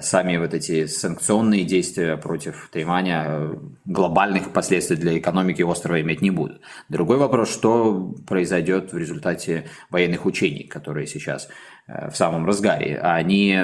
сами 0.00 0.36
вот 0.36 0.54
эти 0.54 0.86
санкционные 0.86 1.64
действия 1.64 2.16
против 2.16 2.68
Тайваня 2.72 3.50
глобальных 3.84 4.52
последствий 4.52 4.96
для 4.96 5.16
экономики 5.16 5.62
острова 5.62 6.00
иметь 6.00 6.22
не 6.22 6.30
будут. 6.30 6.60
Другой 6.88 7.18
вопрос, 7.18 7.52
что 7.52 8.14
произойдет 8.26 8.92
в 8.92 8.98
результате 8.98 9.68
военных 9.90 10.26
учений, 10.26 10.64
которые 10.64 11.06
сейчас 11.06 11.48
в 11.86 12.14
самом 12.14 12.46
разгаре. 12.46 12.98
Они, 12.98 13.58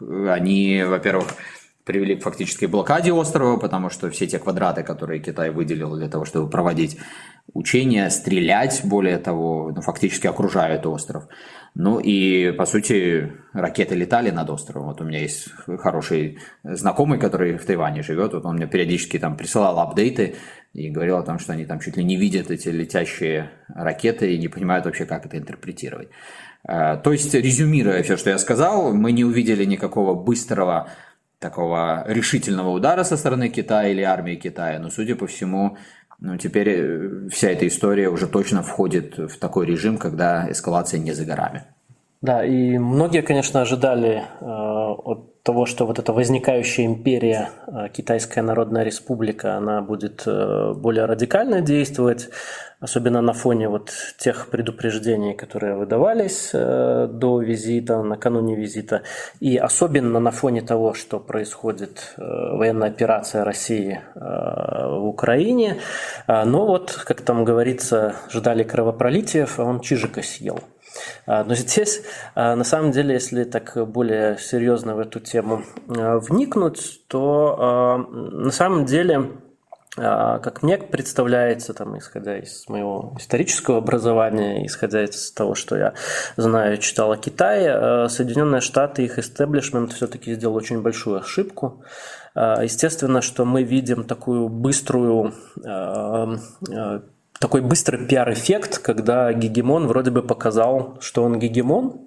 они 0.00 0.82
во-первых, 0.84 1.28
привели 1.84 2.16
к 2.16 2.22
фактической 2.22 2.66
блокаде 2.66 3.12
острова, 3.12 3.56
потому 3.56 3.90
что 3.90 4.10
все 4.10 4.26
те 4.26 4.38
квадраты, 4.38 4.82
которые 4.82 5.20
Китай 5.20 5.50
выделил 5.50 5.96
для 5.96 6.08
того, 6.08 6.24
чтобы 6.24 6.50
проводить 6.50 6.98
учения, 7.52 8.10
стрелять, 8.10 8.82
более 8.84 9.18
того, 9.18 9.72
ну, 9.74 9.80
фактически 9.80 10.26
окружают 10.26 10.86
остров. 10.86 11.24
Ну 11.74 12.00
и, 12.00 12.52
по 12.52 12.66
сути, 12.66 13.32
ракеты 13.52 13.94
летали 13.94 14.30
над 14.30 14.50
островом. 14.50 14.88
Вот 14.88 15.00
у 15.00 15.04
меня 15.04 15.20
есть 15.20 15.48
хороший 15.78 16.38
знакомый, 16.64 17.18
который 17.18 17.56
в 17.56 17.64
Тайване 17.64 18.02
живет. 18.02 18.32
Вот 18.34 18.44
он 18.44 18.56
мне 18.56 18.66
периодически 18.66 19.18
там 19.18 19.36
присылал 19.36 19.78
апдейты 19.78 20.36
и 20.72 20.90
говорил 20.90 21.16
о 21.16 21.22
том, 21.22 21.38
что 21.38 21.52
они 21.52 21.64
там 21.64 21.80
чуть 21.80 21.96
ли 21.96 22.04
не 22.04 22.16
видят 22.16 22.50
эти 22.50 22.68
летящие 22.68 23.50
ракеты 23.68 24.34
и 24.34 24.38
не 24.38 24.48
понимают 24.48 24.84
вообще, 24.84 25.04
как 25.04 25.26
это 25.26 25.38
интерпретировать. 25.38 26.08
Э, 26.68 26.96
то 27.02 27.12
есть, 27.12 27.34
резюмируя 27.34 28.02
все, 28.02 28.16
что 28.16 28.30
я 28.30 28.38
сказал, 28.38 28.92
мы 28.92 29.12
не 29.12 29.24
увидели 29.24 29.64
никакого 29.64 30.14
быстрого 30.14 30.88
такого 31.40 32.04
решительного 32.06 32.68
удара 32.68 33.02
со 33.02 33.16
стороны 33.16 33.48
Китая 33.48 33.88
или 33.88 34.02
армии 34.02 34.36
Китая, 34.36 34.78
но, 34.78 34.90
судя 34.90 35.16
по 35.16 35.26
всему, 35.26 35.76
ну, 36.20 36.36
теперь 36.36 36.68
э, 36.68 37.28
вся 37.30 37.50
эта 37.50 37.66
история 37.66 38.08
уже 38.10 38.28
точно 38.28 38.62
входит 38.62 39.16
в 39.18 39.38
такой 39.38 39.66
режим, 39.66 39.96
когда 39.98 40.50
эскалация 40.50 41.00
не 41.00 41.12
за 41.12 41.24
горами. 41.24 41.64
Да, 42.20 42.44
и 42.44 42.76
многие, 42.78 43.22
конечно, 43.22 43.62
ожидали 43.62 44.22
э, 44.40 44.44
от 44.44 45.29
того, 45.50 45.66
что 45.66 45.84
вот 45.84 45.98
эта 45.98 46.12
возникающая 46.12 46.86
империя, 46.86 47.50
э, 47.66 47.88
Китайская 47.92 48.42
Народная 48.42 48.84
Республика, 48.84 49.56
она 49.56 49.80
будет 49.80 50.22
э, 50.26 50.74
более 50.76 51.06
радикально 51.06 51.60
действовать, 51.60 52.28
особенно 52.78 53.20
на 53.20 53.32
фоне 53.32 53.68
вот 53.68 53.90
тех 54.16 54.48
предупреждений, 54.50 55.34
которые 55.34 55.74
выдавались 55.74 56.50
э, 56.54 57.08
до 57.10 57.40
визита, 57.40 58.00
накануне 58.02 58.54
визита, 58.54 59.02
и 59.40 59.56
особенно 59.56 60.20
на 60.20 60.30
фоне 60.30 60.62
того, 60.62 60.94
что 60.94 61.18
происходит 61.18 62.14
военная 62.16 62.88
операция 62.88 63.44
России 63.44 64.00
в 64.14 65.04
Украине. 65.04 65.78
Э, 66.28 66.44
но 66.44 66.66
вот, 66.66 66.92
как 66.92 67.22
там 67.22 67.44
говорится, 67.44 68.14
ждали 68.30 68.62
кровопролитиев, 68.62 69.58
а 69.58 69.64
он 69.64 69.80
чижика 69.80 70.22
съел. 70.22 70.60
А, 71.26 71.44
но 71.44 71.54
здесь, 71.54 72.02
а, 72.34 72.54
на 72.56 72.64
самом 72.64 72.92
деле, 72.92 73.14
если 73.14 73.44
так 73.44 73.76
более 73.88 74.38
серьезно 74.38 74.94
в 74.94 74.98
эту 74.98 75.20
тему 75.20 75.62
а, 75.88 76.18
вникнуть, 76.18 77.02
то 77.08 78.06
на 78.10 78.50
самом 78.50 78.84
деле 78.84 79.30
как 79.96 80.62
мне 80.62 80.78
представляется, 80.78 81.74
там, 81.74 81.98
исходя 81.98 82.38
из 82.38 82.68
моего 82.68 83.12
исторического 83.18 83.78
образования, 83.78 84.64
исходя 84.64 85.02
из 85.02 85.32
того, 85.32 85.56
что 85.56 85.76
я 85.76 85.94
знаю, 86.36 86.78
читал 86.78 87.10
о 87.10 87.16
Китае, 87.16 88.08
Соединенные 88.08 88.60
Штаты, 88.60 89.02
их 89.02 89.18
истеблишмент 89.18 89.92
все-таки 89.92 90.34
сделал 90.34 90.54
очень 90.54 90.80
большую 90.80 91.18
ошибку. 91.18 91.82
Естественно, 92.36 93.20
что 93.20 93.44
мы 93.44 93.64
видим 93.64 94.04
такую 94.04 94.48
быструю 94.48 95.34
такой 97.40 97.62
быстрый 97.62 98.06
пиар-эффект, 98.06 98.78
когда 98.78 99.32
гегемон 99.32 99.86
вроде 99.86 100.10
бы 100.10 100.22
показал, 100.22 100.98
что 101.00 101.24
он 101.24 101.38
гегемон, 101.38 102.06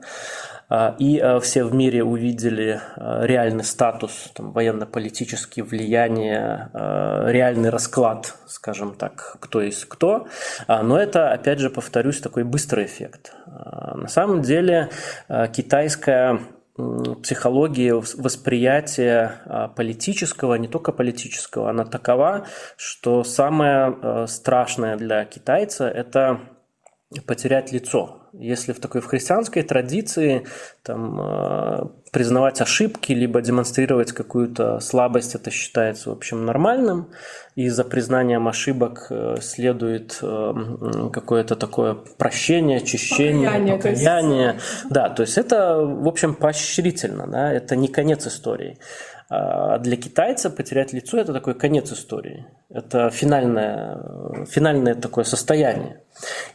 а, 0.70 0.96
и 1.00 1.18
а, 1.20 1.40
все 1.40 1.64
в 1.64 1.74
мире 1.74 2.04
увидели 2.04 2.80
а, 2.96 3.24
реальный 3.26 3.64
статус, 3.64 4.32
там, 4.36 4.52
военно-политические 4.52 5.66
влияния, 5.66 6.70
реальный 6.74 7.70
расклад, 7.70 8.36
скажем 8.48 8.94
так, 8.94 9.38
кто 9.40 9.60
есть 9.62 9.86
кто. 9.86 10.28
Но 10.68 11.00
это, 11.00 11.32
опять 11.32 11.60
же, 11.60 11.72
повторюсь, 11.72 12.22
такой 12.22 12.44
быстрый 12.44 12.86
эффект. 12.86 13.34
На 13.48 14.08
самом 14.08 14.42
деле 14.42 14.90
китайская 15.52 16.40
психологии 16.76 17.92
восприятия 17.92 19.42
а, 19.46 19.68
политического, 19.68 20.56
не 20.56 20.68
только 20.68 20.92
политического, 20.92 21.70
она 21.70 21.86
такова, 21.86 22.48
что 22.78 23.24
самое 23.24 23.96
а, 24.02 24.28
страшное 24.28 24.98
для 24.98 25.24
китайца– 25.26 25.88
это 25.90 26.40
потерять 27.28 27.72
лицо. 27.72 28.24
Если 28.34 28.74
в 28.74 28.80
такой 28.80 29.02
в 29.02 29.06
христианской 29.06 29.62
традиции 29.62 30.48
там, 30.82 31.22
э, 31.22 31.84
признавать 32.14 32.62
ошибки, 32.62 33.12
либо 33.12 33.42
демонстрировать 33.42 34.12
какую-то 34.12 34.80
слабость, 34.80 35.34
это 35.34 35.50
считается, 35.50 36.12
в 36.12 36.14
общем, 36.14 36.46
нормальным, 36.46 37.10
и 37.56 37.70
за 37.70 37.84
признанием 37.84 38.48
ошибок 38.48 39.08
э, 39.10 39.38
следует 39.42 40.20
э, 40.22 40.54
какое-то 41.12 41.56
такое 41.56 41.96
прощение, 41.96 42.78
очищение, 42.78 43.48
покаяние. 43.48 43.78
покаяние. 43.78 44.50
То 44.52 44.56
есть... 44.56 44.86
Да, 44.92 45.10
то 45.10 45.22
есть 45.24 45.38
это, 45.40 45.78
в 45.78 46.08
общем, 46.08 46.36
поощрительно, 46.36 47.26
да, 47.26 47.52
это 47.52 47.76
не 47.76 47.88
конец 47.88 48.28
истории. 48.28 48.78
А 49.30 49.78
для 49.80 49.96
китайца 49.96 50.50
потерять 50.50 50.94
лицо– 50.94 51.18
это 51.20 51.34
такой 51.34 51.56
конец 51.56 51.92
истории. 51.92 52.46
Это 52.70 53.10
финальное, 53.10 54.46
финальное 54.46 54.96
такое 54.96 55.24
состояние. 55.24 56.02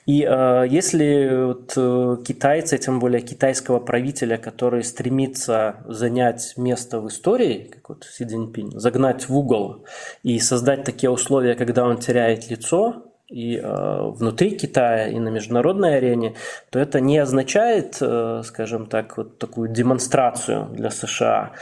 И 0.06 0.22
э, 0.22 0.66
если 0.68 1.44
вот, 1.46 1.72
э, 1.76 2.16
китайцы, 2.24 2.78
тем 2.78 3.00
более 3.00 3.20
китайского 3.20 3.80
правителя, 3.80 4.36
который 4.36 4.84
стремится 4.84 5.76
занять 5.86 6.54
место 6.56 7.00
в 7.00 7.08
истории, 7.08 7.70
как 7.72 7.88
вот 7.88 8.04
Си 8.04 8.24
Цзиньпинь, 8.24 8.78
загнать 8.78 9.28
в 9.28 9.36
угол 9.36 9.84
и 10.22 10.38
создать 10.38 10.84
такие 10.84 11.10
условия, 11.10 11.54
когда 11.54 11.84
он 11.84 11.98
теряет 11.98 12.50
лицо, 12.50 13.04
и 13.28 13.56
э, 13.56 14.10
внутри 14.10 14.50
Китая, 14.52 15.08
и 15.08 15.18
на 15.18 15.28
международной 15.28 15.98
арене, 15.98 16.34
то 16.70 16.78
это 16.78 17.00
не 17.00 17.18
означает, 17.18 17.98
э, 18.00 18.42
скажем 18.44 18.86
так, 18.86 19.18
вот 19.18 19.38
такую 19.38 19.68
демонстрацию 19.68 20.68
для 20.72 20.90
США, 20.90 21.52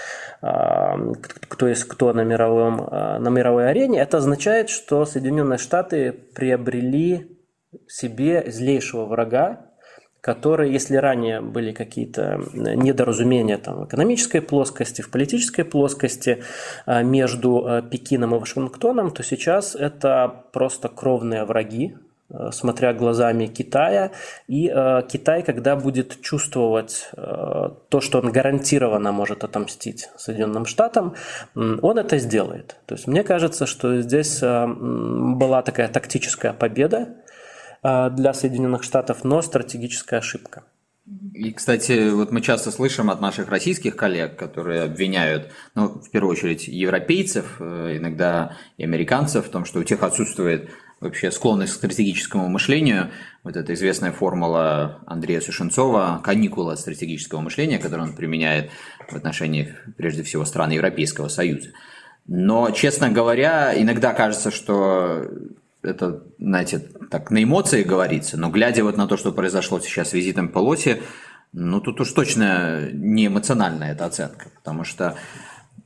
э, 0.43 0.47
кто 1.49 1.67
есть 1.67 1.85
кто 1.85 2.13
на, 2.13 2.23
мировом, 2.23 2.77
на 2.77 3.29
мировой 3.31 3.69
арене. 3.69 4.01
Это 4.01 4.19
означает, 4.19 4.71
что 4.71 5.05
Соединенные 5.05 5.59
Штаты 5.59 6.13
приобрели 6.13 7.37
себе 7.89 8.45
злейшего 8.49 9.07
врага, 9.07 9.73
которые, 10.27 10.73
если 10.73 10.97
ранее 10.97 11.41
были 11.41 11.71
какие-то 11.71 12.41
недоразумения 12.53 13.59
там, 13.59 13.77
в 13.79 13.85
экономической 13.85 14.41
плоскости, 14.41 15.01
в 15.01 15.09
политической 15.09 15.63
плоскости 15.63 16.43
а, 16.85 17.05
между 17.05 17.65
а, 17.65 17.81
Пекином 17.81 18.35
и 18.35 18.39
Вашингтоном, 18.41 19.13
то 19.13 19.23
сейчас 19.23 19.77
это 19.77 20.43
просто 20.53 20.89
кровные 20.89 21.45
враги, 21.45 21.95
смотря 22.51 22.93
глазами 22.93 23.47
Китая. 23.47 24.11
И 24.49 24.69
э, 24.69 25.03
Китай, 25.09 25.45
когда 25.45 25.77
будет 25.77 26.21
чувствовать 26.23 27.09
э, 27.17 27.71
то, 27.89 28.01
что 28.01 28.19
он 28.19 28.33
гарантированно 28.33 29.13
может 29.13 29.45
отомстить 29.45 30.11
Соединенным 30.17 30.67
Штатам, 30.67 31.15
он 31.55 31.99
это 31.99 32.19
сделает. 32.19 32.75
То 32.87 32.97
есть 32.97 33.07
мне 33.07 33.23
кажется, 33.23 33.67
что 33.67 34.01
здесь 34.01 34.43
э, 34.43 34.67
была 34.67 35.63
такая 35.63 35.87
тактическая 35.87 36.53
победа 36.53 37.15
для 38.11 38.35
Соединенных 38.35 38.83
Штатов, 38.83 39.25
но 39.25 39.43
стратегическая 39.43 40.19
ошибка. 40.19 40.65
И, 41.35 41.53
кстати, 41.53 42.11
вот 42.11 42.33
мы 42.33 42.41
часто 42.41 42.73
слышим 42.73 43.11
от 43.11 43.21
наших 43.21 43.49
российских 43.49 43.95
коллег, 43.95 44.37
которые 44.37 44.83
обвиняют, 44.83 45.53
ну, 45.77 46.01
в 46.01 46.11
первую 46.11 46.33
очередь, 46.33 46.67
европейцев, 46.67 47.57
э, 47.61 47.99
иногда 47.99 48.57
и 48.77 48.83
американцев 48.83 49.47
в 49.47 49.51
том, 49.51 49.65
что 49.65 49.79
у 49.79 49.85
тех 49.85 50.03
отсутствует 50.03 50.69
вообще 51.01 51.31
склонность 51.31 51.75
к 51.75 51.77
стратегическому 51.77 52.49
мышлению. 52.49 53.11
Вот 53.45 53.57
эта 53.57 53.75
известная 53.75 54.11
формула 54.11 54.99
Андрея 55.07 55.41
Сушенцова 55.41 56.21
«каникула 56.25 56.75
стратегического 56.75 57.41
мышления», 57.41 57.79
которую 57.79 58.09
он 58.09 58.17
применяет 58.17 58.71
в 59.09 59.15
отношении, 59.15 59.77
прежде 59.97 60.25
всего, 60.25 60.45
стран 60.45 60.71
Европейского 60.71 61.29
Союза. 61.29 61.69
Но, 62.27 62.71
честно 62.73 63.11
говоря, 63.11 63.81
иногда 63.81 64.13
кажется, 64.13 64.51
что 64.51 65.31
это, 65.87 66.23
знаете, 66.39 66.79
так 67.11 67.31
на 67.31 67.43
эмоции 67.43 67.83
говорится, 67.83 68.37
но 68.37 68.51
глядя 68.51 68.85
вот 68.85 68.97
на 68.97 69.07
то, 69.07 69.17
что 69.17 69.33
произошло 69.33 69.81
сейчас 69.81 70.11
с 70.11 70.13
визитом 70.13 70.49
Полоси, 70.49 71.03
ну 71.53 71.81
тут 71.81 72.01
уж 72.01 72.13
точно 72.13 72.91
не 72.93 73.27
эмоциональная 73.27 73.93
эта 73.93 74.05
оценка, 74.05 74.51
потому 74.57 74.85
что 74.85 75.17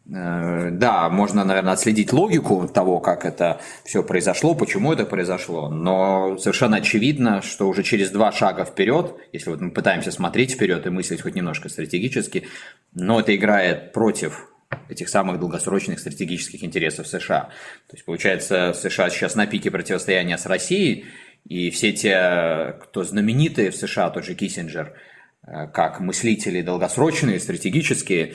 э, 0.08 0.70
да, 0.72 1.08
можно, 1.08 1.44
наверное, 1.44 1.74
отследить 1.74 2.12
логику 2.12 2.68
того, 2.68 2.98
как 2.98 3.24
это 3.24 3.60
все 3.84 4.02
произошло, 4.02 4.54
почему 4.54 4.92
это 4.92 5.04
произошло, 5.04 5.68
но 5.68 6.36
совершенно 6.38 6.78
очевидно, 6.78 7.42
что 7.42 7.68
уже 7.68 7.82
через 7.82 8.10
два 8.10 8.32
шага 8.32 8.64
вперед, 8.64 9.14
если 9.32 9.50
вот 9.50 9.60
мы 9.60 9.70
пытаемся 9.70 10.10
смотреть 10.10 10.52
вперед 10.52 10.86
и 10.86 10.90
мыслить 10.90 11.22
хоть 11.22 11.34
немножко 11.34 11.68
стратегически, 11.68 12.48
но 12.92 13.20
это 13.20 13.34
играет 13.36 13.92
против 13.92 14.49
этих 14.88 15.08
самых 15.08 15.40
долгосрочных 15.40 15.98
стратегических 15.98 16.62
интересов 16.62 17.06
США. 17.06 17.50
То 17.88 17.96
есть, 17.96 18.04
получается, 18.04 18.72
США 18.72 19.10
сейчас 19.10 19.34
на 19.34 19.46
пике 19.46 19.70
противостояния 19.70 20.38
с 20.38 20.46
Россией, 20.46 21.06
и 21.48 21.70
все 21.70 21.92
те, 21.92 22.76
кто 22.82 23.02
знаменитые 23.02 23.70
в 23.70 23.76
США, 23.76 24.10
тот 24.10 24.24
же 24.24 24.34
Киссинджер, 24.34 24.94
э, 25.46 25.66
как 25.68 26.00
мыслители 26.00 26.62
долгосрочные, 26.62 27.40
стратегические, 27.40 28.34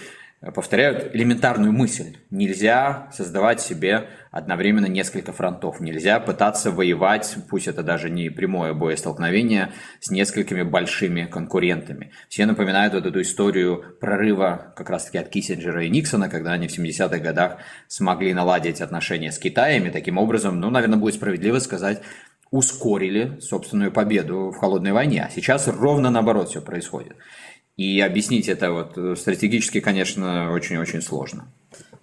повторяют 0.54 1.16
элементарную 1.16 1.72
мысль. 1.72 2.18
Нельзя 2.30 3.10
создавать 3.12 3.62
себе 3.62 4.10
одновременно 4.32 4.86
несколько 4.86 5.32
фронтов. 5.34 5.80
Нельзя 5.80 6.20
пытаться 6.20 6.72
воевать, 6.72 7.36
пусть 7.50 7.68
это 7.68 7.84
даже 7.84 8.10
не 8.10 8.30
прямое 8.30 8.74
боестолкновение, 8.74 9.72
с 10.00 10.12
несколькими 10.12 10.62
большими 10.62 11.26
конкурентами. 11.26 12.12
Все 12.30 12.46
напоминают 12.46 12.94
вот 12.94 13.06
эту 13.06 13.22
историю 13.22 13.98
прорыва 14.00 14.74
как 14.76 14.90
раз-таки 14.90 15.18
от 15.18 15.30
Киссинджера 15.30 15.86
и 15.86 15.90
Никсона, 15.90 16.30
когда 16.30 16.52
они 16.54 16.68
в 16.68 16.78
70-х 16.78 17.18
годах 17.20 17.58
смогли 17.88 18.34
наладить 18.34 18.82
отношения 18.82 19.32
с 19.32 19.40
Китаем 19.40 19.86
и 19.86 19.92
таким 19.92 20.18
образом, 20.18 20.60
ну, 20.60 20.70
наверное, 20.70 21.00
будет 21.00 21.16
справедливо 21.16 21.60
сказать, 21.60 22.02
ускорили 22.52 23.40
собственную 23.40 23.92
победу 23.92 24.52
в 24.52 24.58
холодной 24.58 24.92
войне. 24.92 25.26
А 25.28 25.32
сейчас 25.32 25.68
ровно 25.68 26.10
наоборот 26.10 26.50
все 26.50 26.62
происходит. 26.62 27.18
И 27.78 28.00
объяснить 28.00 28.48
это 28.48 28.72
вот 28.72 28.98
э, 28.98 29.16
стратегически, 29.16 29.82
конечно, 29.82 30.52
очень-очень 30.52 31.02
сложно. 31.02 31.48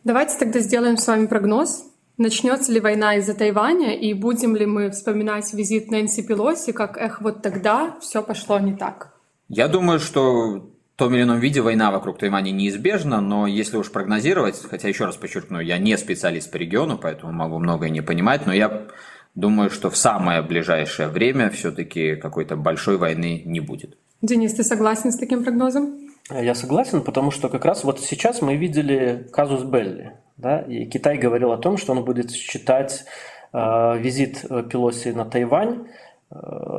Давайте 0.05 0.39
тогда 0.39 0.61
сделаем 0.61 0.97
с 0.97 1.07
вами 1.07 1.27
прогноз. 1.27 1.85
Начнется 2.19 2.71
ли 2.71 2.81
война 2.81 3.17
из-за 3.17 3.35
Тайваня, 3.35 3.97
и 3.97 4.13
будем 4.13 4.55
ли 4.55 4.67
мы 4.67 4.91
вспоминать 4.91 5.53
визит 5.55 5.91
Нэнси 5.91 6.23
Пелоси, 6.23 6.73
как 6.73 6.99
эх, 6.99 7.23
вот 7.23 7.41
тогда 7.41 7.97
все 8.01 8.23
пошло 8.23 8.59
не 8.59 8.75
так? 8.75 9.15
Я 9.49 9.67
думаю, 9.67 9.99
что 9.99 10.71
в 10.95 10.97
том 10.97 11.15
или 11.15 11.23
ином 11.23 11.41
виде 11.41 11.63
война 11.63 11.91
вокруг 11.91 12.19
Тайваня 12.19 12.51
неизбежна, 12.51 13.21
но 13.21 13.47
если 13.47 13.79
уж 13.79 13.91
прогнозировать, 13.91 14.61
хотя 14.69 14.89
еще 14.89 15.07
раз 15.07 15.17
подчеркну, 15.17 15.59
я 15.61 15.79
не 15.79 15.97
специалист 15.97 16.51
по 16.51 16.57
региону, 16.57 16.99
поэтому 16.99 17.33
могу 17.33 17.59
многое 17.59 17.89
не 17.89 18.03
понимать, 18.03 18.45
но 18.47 18.53
я 18.53 18.89
думаю, 19.35 19.71
что 19.71 19.89
в 19.89 19.97
самое 19.97 20.43
ближайшее 20.43 21.09
время 21.09 21.49
все-таки 21.49 22.17
какой-то 22.17 22.57
большой 22.57 22.99
войны 22.99 23.43
не 23.47 23.61
будет. 23.61 23.97
Денис, 24.23 24.55
ты 24.55 24.63
согласен 24.63 25.11
с 25.11 25.17
таким 25.17 25.43
прогнозом? 25.43 25.99
Я 26.31 26.55
согласен, 26.55 27.03
потому 27.03 27.33
что 27.33 27.49
как 27.49 27.65
раз 27.65 27.83
вот 27.83 27.99
сейчас 28.01 28.41
мы 28.41 28.57
видели 28.57 29.29
казус 29.33 29.65
Белли. 29.65 30.13
Да, 30.37 30.61
и 30.61 30.87
Китай 30.87 31.19
говорил 31.19 31.53
о 31.53 31.59
том, 31.59 31.77
что 31.77 31.93
он 31.93 32.05
будет 32.05 32.31
считать 32.31 33.05
э, 33.53 33.99
визит 33.99 34.45
Пелоси 34.71 35.09
на 35.09 35.25
Тайвань 35.25 35.89
э, 36.31 36.35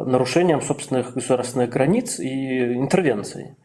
нарушением 0.05 0.61
собственных 0.61 1.13
государственных 1.13 1.69
границ 1.69 2.19
и 2.19 2.73
интервенцией. 2.73 3.55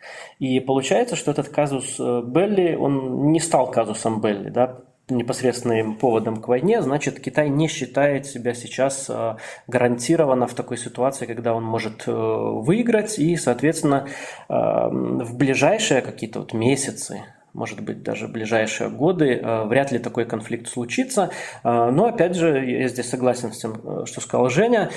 И 0.40 0.60
получается, 0.60 1.16
что 1.16 1.30
этот 1.30 1.48
казус 1.48 1.96
э, 1.98 2.22
Белли, 2.26 2.74
он 2.74 3.32
не 3.32 3.40
стал 3.40 3.70
казусом 3.70 4.20
Белли, 4.20 4.50
да, 4.50 4.80
непосредственным 5.10 5.96
поводом 5.96 6.36
к 6.36 6.48
войне, 6.48 6.82
значит, 6.82 7.20
Китай 7.20 7.48
не 7.48 7.68
считает 7.68 8.26
себя 8.26 8.54
сейчас 8.54 9.06
э, 9.08 9.36
гарантированно 9.66 10.46
в 10.46 10.54
такой 10.54 10.76
ситуации, 10.76 11.26
когда 11.26 11.54
он 11.54 11.64
может 11.64 12.04
э, 12.06 12.12
выиграть, 12.12 13.18
и, 13.18 13.36
соответственно, 13.36 14.06
э, 14.48 14.52
в 14.52 15.36
ближайшие 15.36 16.02
какие-то 16.02 16.40
вот 16.40 16.52
месяцы, 16.52 17.22
может 17.54 17.80
быть, 17.80 18.02
даже 18.02 18.28
ближайшие 18.28 18.90
годы, 18.90 19.40
вряд 19.64 19.90
ли 19.90 19.98
такой 19.98 20.26
конфликт 20.26 20.68
случится. 20.68 21.30
Но, 21.64 22.04
опять 22.04 22.36
же, 22.36 22.64
я 22.64 22.86
здесь 22.88 23.08
согласен 23.08 23.52
с 23.52 23.58
тем, 23.58 24.06
что 24.06 24.20
сказал 24.20 24.50
Женя, 24.50 24.90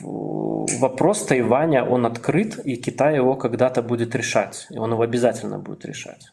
вопрос 0.00 1.24
Тайваня, 1.24 1.84
он 1.84 2.06
открыт, 2.06 2.58
и 2.64 2.76
Китай 2.76 3.14
его 3.14 3.36
когда-то 3.36 3.82
будет 3.82 4.14
решать, 4.14 4.66
и 4.70 4.78
он 4.78 4.92
его 4.92 5.02
обязательно 5.02 5.58
будет 5.58 5.86
решать. 5.86 6.32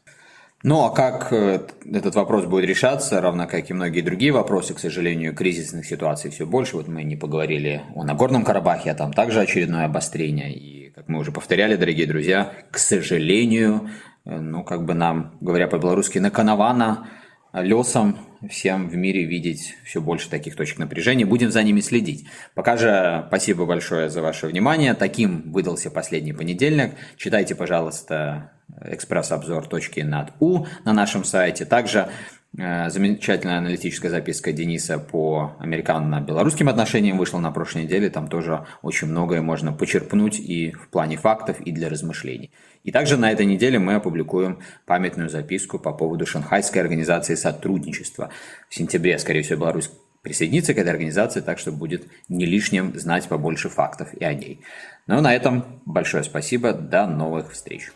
Ну 0.67 0.83
а 0.83 0.89
как 0.89 1.31
э, 1.31 1.59
этот 1.93 2.15
вопрос 2.15 2.45
будет 2.45 2.65
решаться, 2.65 3.21
равно 3.21 3.45
как 3.45 3.69
и 3.69 3.73
многие 3.73 4.01
другие 4.01 4.31
вопросы, 4.31 4.73
к 4.73 4.79
сожалению, 4.79 5.35
кризисных 5.35 5.85
ситуаций 5.85 6.31
все 6.31 6.47
больше. 6.47 6.75
Вот 6.75 6.87
мы 6.87 7.03
не 7.03 7.15
поговорили 7.15 7.83
о 7.93 8.03
Нагорном 8.03 8.43
Карабахе, 8.43 8.89
а 8.89 8.95
там 8.95 9.13
также 9.13 9.41
очередное 9.41 9.85
обострение. 9.85 10.51
И, 10.55 10.89
как 10.89 11.07
мы 11.07 11.19
уже 11.19 11.31
повторяли, 11.31 11.75
дорогие 11.75 12.07
друзья, 12.07 12.51
к 12.71 12.79
сожалению, 12.79 13.91
э, 14.25 14.39
ну 14.39 14.63
как 14.63 14.85
бы 14.85 14.95
нам, 14.95 15.37
говоря 15.39 15.67
по-белорусски, 15.67 16.17
на 16.17 16.31
конована 16.31 17.09
лесом 17.53 18.17
всем 18.49 18.89
в 18.89 18.95
мире 18.95 19.23
видеть 19.23 19.75
все 19.83 20.01
больше 20.01 20.29
таких 20.29 20.55
точек 20.55 20.79
напряжения. 20.79 21.25
Будем 21.25 21.51
за 21.51 21.63
ними 21.63 21.81
следить. 21.81 22.25
Пока 22.53 22.77
же 22.77 23.25
спасибо 23.27 23.65
большое 23.65 24.09
за 24.09 24.21
ваше 24.21 24.47
внимание. 24.47 24.93
Таким 24.93 25.51
выдался 25.51 25.91
последний 25.91 26.33
понедельник. 26.33 26.93
Читайте, 27.17 27.55
пожалуйста, 27.55 28.51
экспресс-обзор 28.81 29.67
точки 29.67 30.01
над 30.01 30.31
У 30.39 30.65
на 30.83 30.93
нашем 30.93 31.23
сайте. 31.23 31.65
Также 31.65 32.09
э, 32.57 32.89
замечательная 32.89 33.57
аналитическая 33.57 34.09
записка 34.09 34.51
Дениса 34.51 34.99
по 34.99 35.55
американо-белорусским 35.59 36.69
отношениям 36.69 37.17
вышла 37.17 37.39
на 37.39 37.51
прошлой 37.51 37.83
неделе. 37.83 38.09
Там 38.09 38.27
тоже 38.27 38.65
очень 38.81 39.07
многое 39.07 39.41
можно 39.41 39.71
почерпнуть 39.73 40.39
и 40.39 40.71
в 40.71 40.89
плане 40.89 41.17
фактов, 41.17 41.59
и 41.61 41.71
для 41.71 41.89
размышлений. 41.89 42.51
И 42.85 42.91
также 42.91 43.17
на 43.17 43.31
этой 43.31 43.47
неделе 43.47 43.79
мы 43.79 43.95
опубликуем 43.95 44.59
памятную 44.85 45.27
записку 45.27 45.79
по 45.79 45.91
поводу 45.91 46.27
Шанхайской 46.27 46.81
организации 46.81 47.33
сотрудничества. 47.33 48.29
В 48.69 48.75
сентябре, 48.75 49.17
скорее 49.17 49.41
всего, 49.41 49.61
Беларусь 49.61 49.89
присоединиться 50.21 50.75
к 50.75 50.77
этой 50.77 50.89
организации, 50.89 51.41
так 51.41 51.57
что 51.57 51.71
будет 51.71 52.07
не 52.29 52.45
лишним 52.45 52.97
знать 52.97 53.27
побольше 53.27 53.69
фактов 53.69 54.13
и 54.13 54.23
о 54.23 54.33
ней. 54.35 54.61
Ну, 55.07 55.19
на 55.19 55.33
этом 55.33 55.81
большое 55.85 56.23
спасибо. 56.23 56.73
До 56.73 57.07
новых 57.07 57.53
встреч. 57.53 57.91